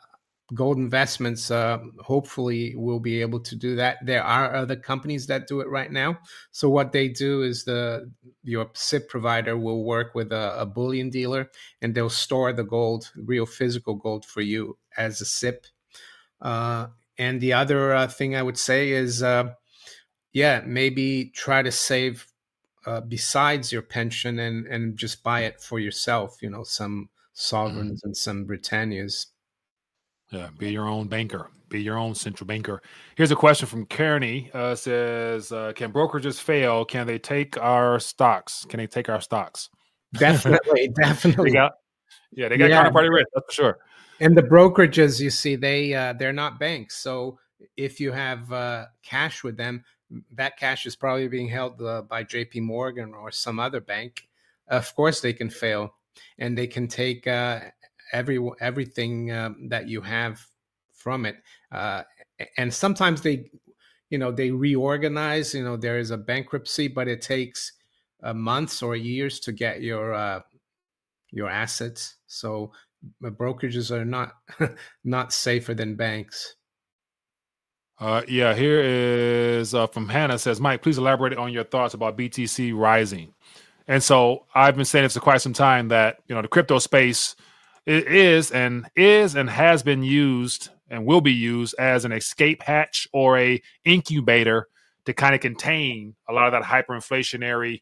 [0.53, 3.97] gold investments uh, hopefully will be able to do that.
[4.05, 6.19] There are other companies that do it right now.
[6.51, 8.11] So what they do is the
[8.43, 11.49] your SIPP provider will work with a, a bullion dealer
[11.81, 15.67] and they'll store the gold, real physical gold for you as a SIPP.
[16.41, 16.87] Uh,
[17.17, 19.53] and the other uh, thing I would say is, uh,
[20.33, 22.27] yeah, maybe try to save
[22.85, 26.41] uh, besides your pension and and just buy it for yourself.
[26.41, 29.27] You know, some sovereigns and some Britannias.
[30.31, 31.49] Yeah, be your own banker.
[31.69, 32.81] Be your own central banker.
[33.15, 34.49] Here's a question from Kearney.
[34.53, 36.85] Uh, says, uh, "Can brokerages fail?
[36.85, 38.65] Can they take our stocks?
[38.65, 39.69] Can they take our stocks?
[40.13, 41.51] Definitely, They definitely.
[41.51, 41.73] got,
[42.31, 42.83] yeah, they got Yeah.
[42.83, 43.27] counterparty risk.
[43.33, 43.79] That's for sure.
[44.19, 46.97] And the brokerages, you see, they uh, they're not banks.
[46.97, 47.39] So
[47.77, 49.83] if you have uh, cash with them,
[50.33, 52.59] that cash is probably being held uh, by J.P.
[52.61, 54.27] Morgan or some other bank.
[54.67, 55.95] Of course, they can fail,
[56.37, 57.61] and they can take uh,
[58.11, 60.39] every everything um, that you have
[60.93, 61.37] from it.
[61.71, 62.03] Uh,
[62.57, 63.49] and sometimes they,
[64.09, 65.53] you know, they reorganize.
[65.53, 67.73] You know, there is a bankruptcy, but it takes
[68.23, 70.41] uh, months or years to get your uh,
[71.31, 72.17] your assets.
[72.27, 72.71] So
[73.23, 74.33] brokerages are not
[75.03, 76.55] not safer than banks.
[77.99, 82.17] Uh, yeah, here is uh, from Hannah says, Mike, please elaborate on your thoughts about
[82.17, 83.31] BTC rising.
[83.87, 86.79] And so I've been saying this for quite some time that you know the crypto
[86.79, 87.35] space
[87.87, 92.61] i- is and is and has been used and will be used as an escape
[92.63, 94.67] hatch or a incubator
[95.05, 97.81] to kind of contain a lot of that hyperinflationary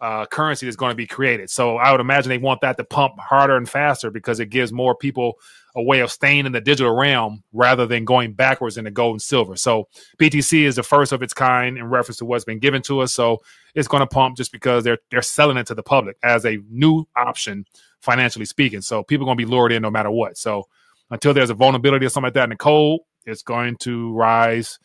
[0.00, 1.48] uh, currency that's going to be created.
[1.48, 4.72] So I would imagine they want that to pump harder and faster because it gives
[4.72, 5.34] more people
[5.76, 9.22] a way of staying in the digital realm rather than going backwards into gold and
[9.22, 9.56] silver.
[9.56, 9.88] So
[10.18, 13.12] BTC is the first of its kind in reference to what's been given to us.
[13.14, 13.38] So
[13.74, 16.58] it's going to pump just because they're they're selling it to the public as a
[16.68, 17.64] new option,
[18.02, 18.82] financially speaking.
[18.82, 20.36] So people are going to be lured in no matter what.
[20.36, 20.64] So
[21.10, 24.78] until there's a vulnerability or something like that in the code, it's going to rise.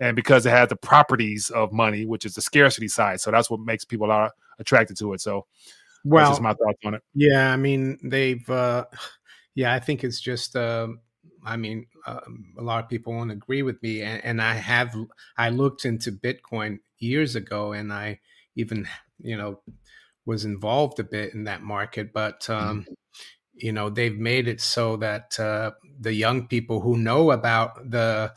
[0.00, 3.48] And because it has the properties of money, which is the scarcity side, so that's
[3.48, 5.20] what makes people are attracted to it.
[5.20, 5.46] So
[6.12, 7.02] that's Well, just my thoughts on it.
[7.14, 8.86] yeah, I mean they've, uh,
[9.54, 11.00] yeah, I think it's just, um
[11.46, 14.96] I mean, um, a lot of people won't agree with me, and, and I have,
[15.36, 18.20] I looked into Bitcoin years ago, and I
[18.56, 18.88] even,
[19.20, 19.60] you know,
[20.26, 22.86] was involved a bit in that market, but um,
[23.54, 25.70] you know they've made it so that uh,
[26.00, 28.32] the young people who know about the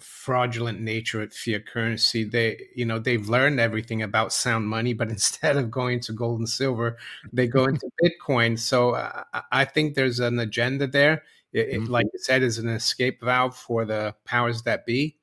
[0.00, 5.08] fraudulent nature of fiat currency they you know they've learned everything about sound money but
[5.18, 6.96] instead of going to gold and silver
[7.32, 8.58] they go into bitcoin.
[8.58, 11.22] So uh, i think there's an agenda there.
[11.52, 11.84] It, mm-hmm.
[11.84, 15.16] it, like you said is an escape valve for the powers that be.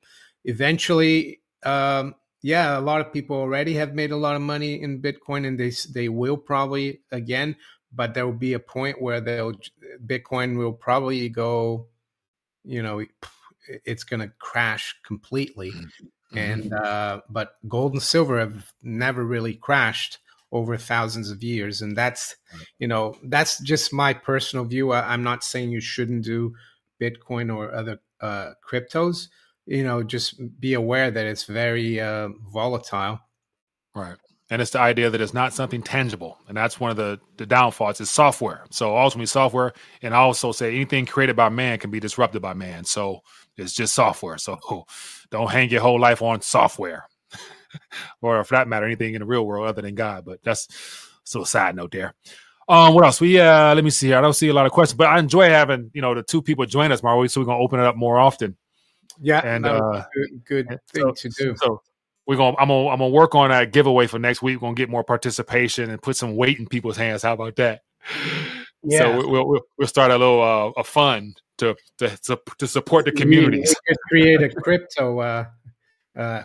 [0.44, 5.02] Eventually um, yeah a lot of people already have made a lot of money in
[5.02, 7.56] bitcoin and they they will probably again
[7.92, 9.54] but there will be a point where they'll
[10.06, 11.86] bitcoin will probably go
[12.64, 13.02] you know
[13.84, 15.70] it's going to crash completely.
[15.70, 16.38] Mm-hmm.
[16.38, 20.18] And uh, but gold and silver have never really crashed
[20.52, 22.36] over thousands of years, and that's
[22.78, 24.92] you know that's just my personal view.
[24.92, 26.54] I, am not saying you shouldn't do
[27.00, 29.28] Bitcoin or other uh, cryptos.
[29.68, 33.20] You know, just be aware that it's very uh, volatile.
[33.94, 34.16] Right.
[34.50, 36.38] And it's the idea that it's not something tangible.
[36.48, 38.64] And that's one of the the downfalls is software.
[38.70, 42.54] So ultimately software and i also say anything created by man can be disrupted by
[42.54, 42.84] man.
[42.84, 43.20] So
[43.58, 44.38] it's just software.
[44.38, 44.58] So
[45.30, 47.04] don't hang your whole life on software.
[48.22, 50.24] Or for that matter anything in the real world other than god.
[50.24, 50.68] But that's
[51.24, 52.14] so side note there.
[52.66, 53.20] Um what else?
[53.20, 54.16] We uh let me see here.
[54.16, 56.40] I don't see a lot of questions but i enjoy having you know the two
[56.40, 58.56] people join us Marwy, so we're gonna open it up more often
[59.20, 61.82] yeah and uh good, good thing so, to do so
[62.28, 64.60] we're gonna I'm gonna I'm gonna work on a giveaway for next week.
[64.60, 67.22] We're gonna get more participation and put some weight in people's hands.
[67.22, 67.80] How about that?
[68.82, 68.98] Yeah.
[68.98, 73.12] So we'll we'll, we'll start a little uh, a fund to to to support the
[73.12, 73.70] communities.
[73.70, 75.46] We could create a crypto uh,
[76.14, 76.42] uh,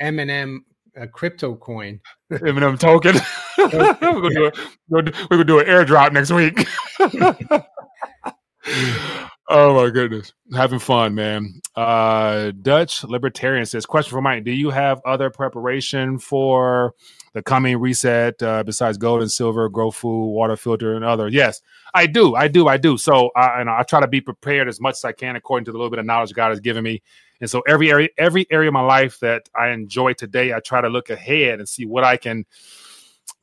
[0.00, 0.64] M&M
[0.96, 2.00] a crypto coin.
[2.30, 3.16] M&M token.
[3.58, 4.52] we're gonna do a,
[4.88, 6.66] we're gonna do an airdrop next week.
[9.48, 10.32] Oh my goodness.
[10.54, 11.60] Having fun, man.
[11.76, 14.44] Uh Dutch Libertarian says, question for Mike.
[14.44, 16.94] Do you have other preparation for
[17.34, 21.28] the coming reset uh, besides gold and silver, grow food, water filter, and other?
[21.28, 21.60] Yes,
[21.92, 22.34] I do.
[22.34, 22.68] I do.
[22.68, 22.96] I do.
[22.96, 25.72] So I, and I try to be prepared as much as I can according to
[25.72, 27.02] the little bit of knowledge God has given me.
[27.40, 30.80] And so every area, every area of my life that I enjoy today, I try
[30.80, 32.46] to look ahead and see what I can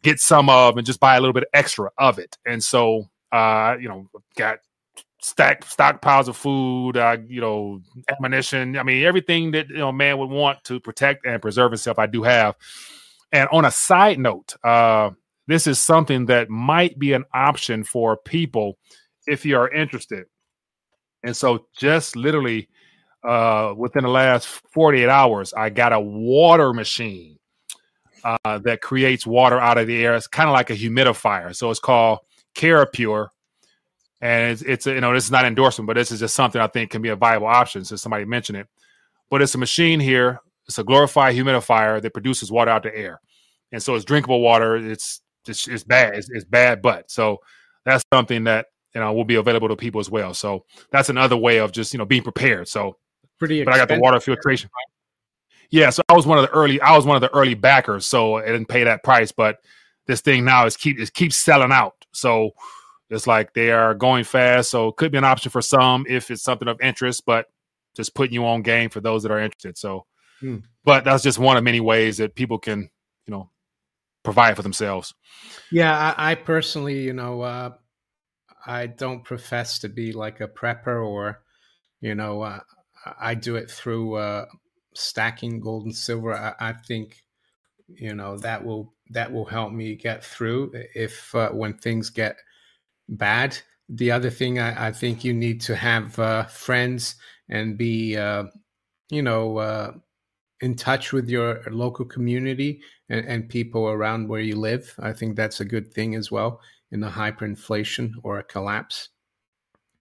[0.01, 2.39] get some of and just buy a little bit extra of it.
[2.43, 4.59] And so uh, you know, got
[5.21, 8.77] stack stockpiles of food, uh, you know, ammunition.
[8.77, 11.99] I mean, everything that you know man would want to protect and preserve himself.
[11.99, 12.55] I do have.
[13.31, 15.11] And on a side note, uh,
[15.47, 18.77] this is something that might be an option for people
[19.27, 20.25] if you are interested.
[21.23, 22.67] And so, just literally
[23.23, 27.37] uh, within the last 48 hours, I got a water machine
[28.23, 30.15] uh, that creates water out of the air.
[30.15, 31.55] It's kind of like a humidifier.
[31.55, 32.19] So it's called
[32.55, 33.31] Kara Pure
[34.21, 36.67] and it's, it's you know this is not endorsement, but this is just something I
[36.67, 38.67] think can be a viable option since somebody mentioned it.
[39.29, 40.39] But it's a machine here.
[40.67, 43.19] It's a glorified humidifier that produces water out the air,
[43.71, 44.75] and so it's drinkable water.
[44.75, 46.15] It's it's, it's bad.
[46.15, 47.39] It's, it's bad, but so
[47.83, 50.33] that's something that you know will be available to people as well.
[50.33, 52.67] So that's another way of just you know being prepared.
[52.67, 52.97] So
[53.39, 53.63] pretty.
[53.63, 54.69] But I got the water filtration.
[55.71, 56.79] Yeah, so I was one of the early.
[56.81, 59.31] I was one of the early backers, so I didn't pay that price.
[59.31, 59.57] But
[60.05, 61.95] this thing now is keep it keeps selling out.
[62.11, 62.51] So
[63.11, 66.31] it's like they are going fast, so it could be an option for some if
[66.31, 67.47] it's something of interest, but
[67.93, 69.77] just putting you on game for those that are interested.
[69.77, 70.05] So,
[70.39, 70.57] hmm.
[70.85, 72.89] but that's just one of many ways that people can,
[73.25, 73.49] you know,
[74.23, 75.13] provide for themselves.
[75.71, 77.71] Yeah, I, I personally, you know, uh,
[78.65, 81.41] I don't profess to be like a prepper or,
[81.99, 82.59] you know, uh,
[83.19, 84.45] I do it through uh,
[84.93, 86.33] stacking gold and silver.
[86.33, 87.23] I, I, think,
[87.87, 92.37] you know, that will that will help me get through if uh, when things get
[93.09, 93.57] bad.
[93.89, 97.15] The other thing I, I think you need to have uh, friends
[97.49, 98.45] and be, uh,
[99.09, 99.91] you know, uh,
[100.61, 104.93] in touch with your local community and, and, people around where you live.
[104.99, 109.09] I think that's a good thing as well in a hyperinflation or a collapse.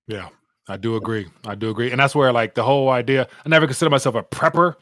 [0.06, 0.28] Yeah,
[0.68, 1.26] I do agree.
[1.46, 1.90] I do agree.
[1.90, 4.74] And that's where, like, the whole idea, I never considered myself a prepper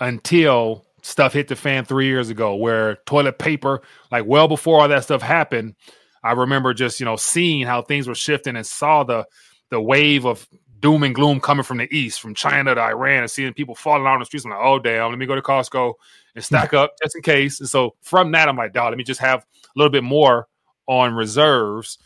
[0.00, 4.88] until stuff hit the fan three years ago, where toilet paper, like, well before all
[4.88, 5.74] that stuff happened,
[6.22, 9.26] I remember just you know seeing how things were shifting and saw the
[9.70, 10.46] the wave of
[10.82, 14.06] doom and gloom coming from the east, from China to Iran, and seeing people falling
[14.06, 14.44] out on the streets.
[14.44, 15.94] I'm like, oh damn, let me go to Costco
[16.34, 17.60] and stack up just in case.
[17.60, 19.44] And so from that, I'm like, dog, let me just have a
[19.76, 20.48] little bit more
[20.86, 21.98] on reserves.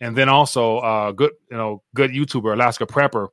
[0.00, 3.28] And then also, uh, good you know, good YouTuber Alaska Prepper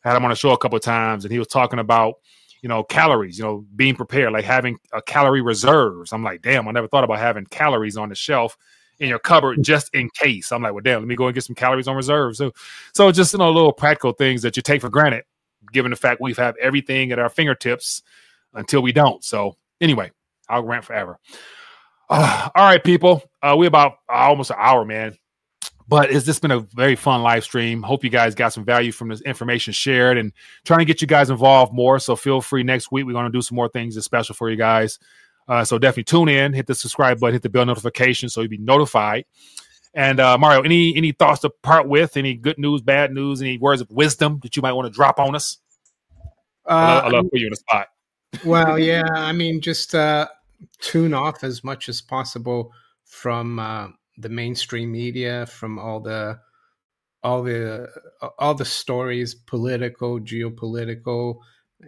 [0.00, 2.14] had him on a show a couple of times, and he was talking about
[2.62, 6.12] you know calories, you know, being prepared, like having a calorie reserves.
[6.12, 8.58] I'm like, damn, I never thought about having calories on the shelf
[9.00, 10.52] in your cupboard just in case.
[10.52, 12.36] I'm like, well, damn, let me go and get some calories on reserve.
[12.36, 12.52] So,
[12.92, 15.24] so just you know, little practical things that you take for granted,
[15.72, 18.02] given the fact we have everything at our fingertips
[18.54, 19.24] until we don't.
[19.24, 20.10] So, anyway,
[20.48, 21.18] I'll rant forever.
[22.08, 25.16] Uh, all right, people, uh, we about uh, almost an hour, man.
[25.88, 27.82] But it's just been a very fun live stream.
[27.82, 30.32] Hope you guys got some value from this information shared and
[30.64, 31.98] trying to get you guys involved more.
[31.98, 33.06] So feel free next week.
[33.06, 35.00] We're going to do some more things that's special for you guys.
[35.48, 38.50] Uh, so definitely tune in, hit the subscribe button, hit the bell notification so you'll
[38.50, 39.24] be notified.
[39.94, 42.16] And uh, Mario, any any thoughts to part with?
[42.16, 43.42] Any good news, bad news?
[43.42, 45.58] Any words of wisdom that you might want to drop on us?
[46.64, 47.88] Uh, I love, I love put you in the spot.
[48.44, 50.28] well, yeah, I mean, just uh,
[50.80, 52.72] tune off as much as possible
[53.04, 53.88] from uh,
[54.18, 56.38] the mainstream media, from all the
[57.22, 57.88] all the
[58.38, 61.38] all the stories, political, geopolitical,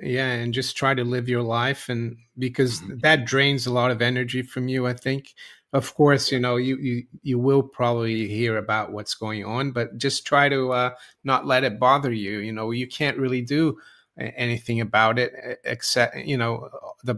[0.01, 2.99] yeah, and just try to live your life, and because mm-hmm.
[3.01, 4.87] that drains a lot of energy from you.
[4.87, 5.35] I think,
[5.73, 9.99] of course, you know, you you you will probably hear about what's going on, but
[9.99, 10.91] just try to uh,
[11.25, 12.39] not let it bother you.
[12.39, 13.79] You know, you can't really do
[14.19, 16.69] anything about it except you know
[17.03, 17.17] the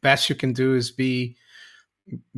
[0.00, 1.36] best you can do is be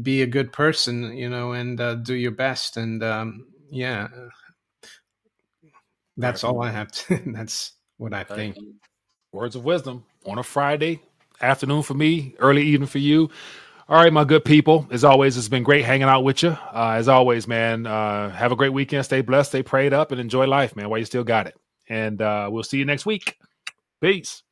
[0.01, 2.77] be a good person, you know, and uh, do your best.
[2.77, 4.09] And um, yeah,
[6.17, 6.93] that's all I have.
[6.93, 8.57] To, that's what I think.
[9.33, 11.01] Words of wisdom on a Friday
[11.41, 13.31] afternoon for me, early evening for you.
[13.89, 14.87] All right, my good people.
[14.91, 16.51] As always, it's been great hanging out with you.
[16.51, 19.07] Uh, as always, man, uh, have a great weekend.
[19.07, 21.57] Stay blessed, stay prayed up, and enjoy life, man, while you still got it.
[21.89, 23.39] And uh, we'll see you next week.
[24.03, 24.43] Peace.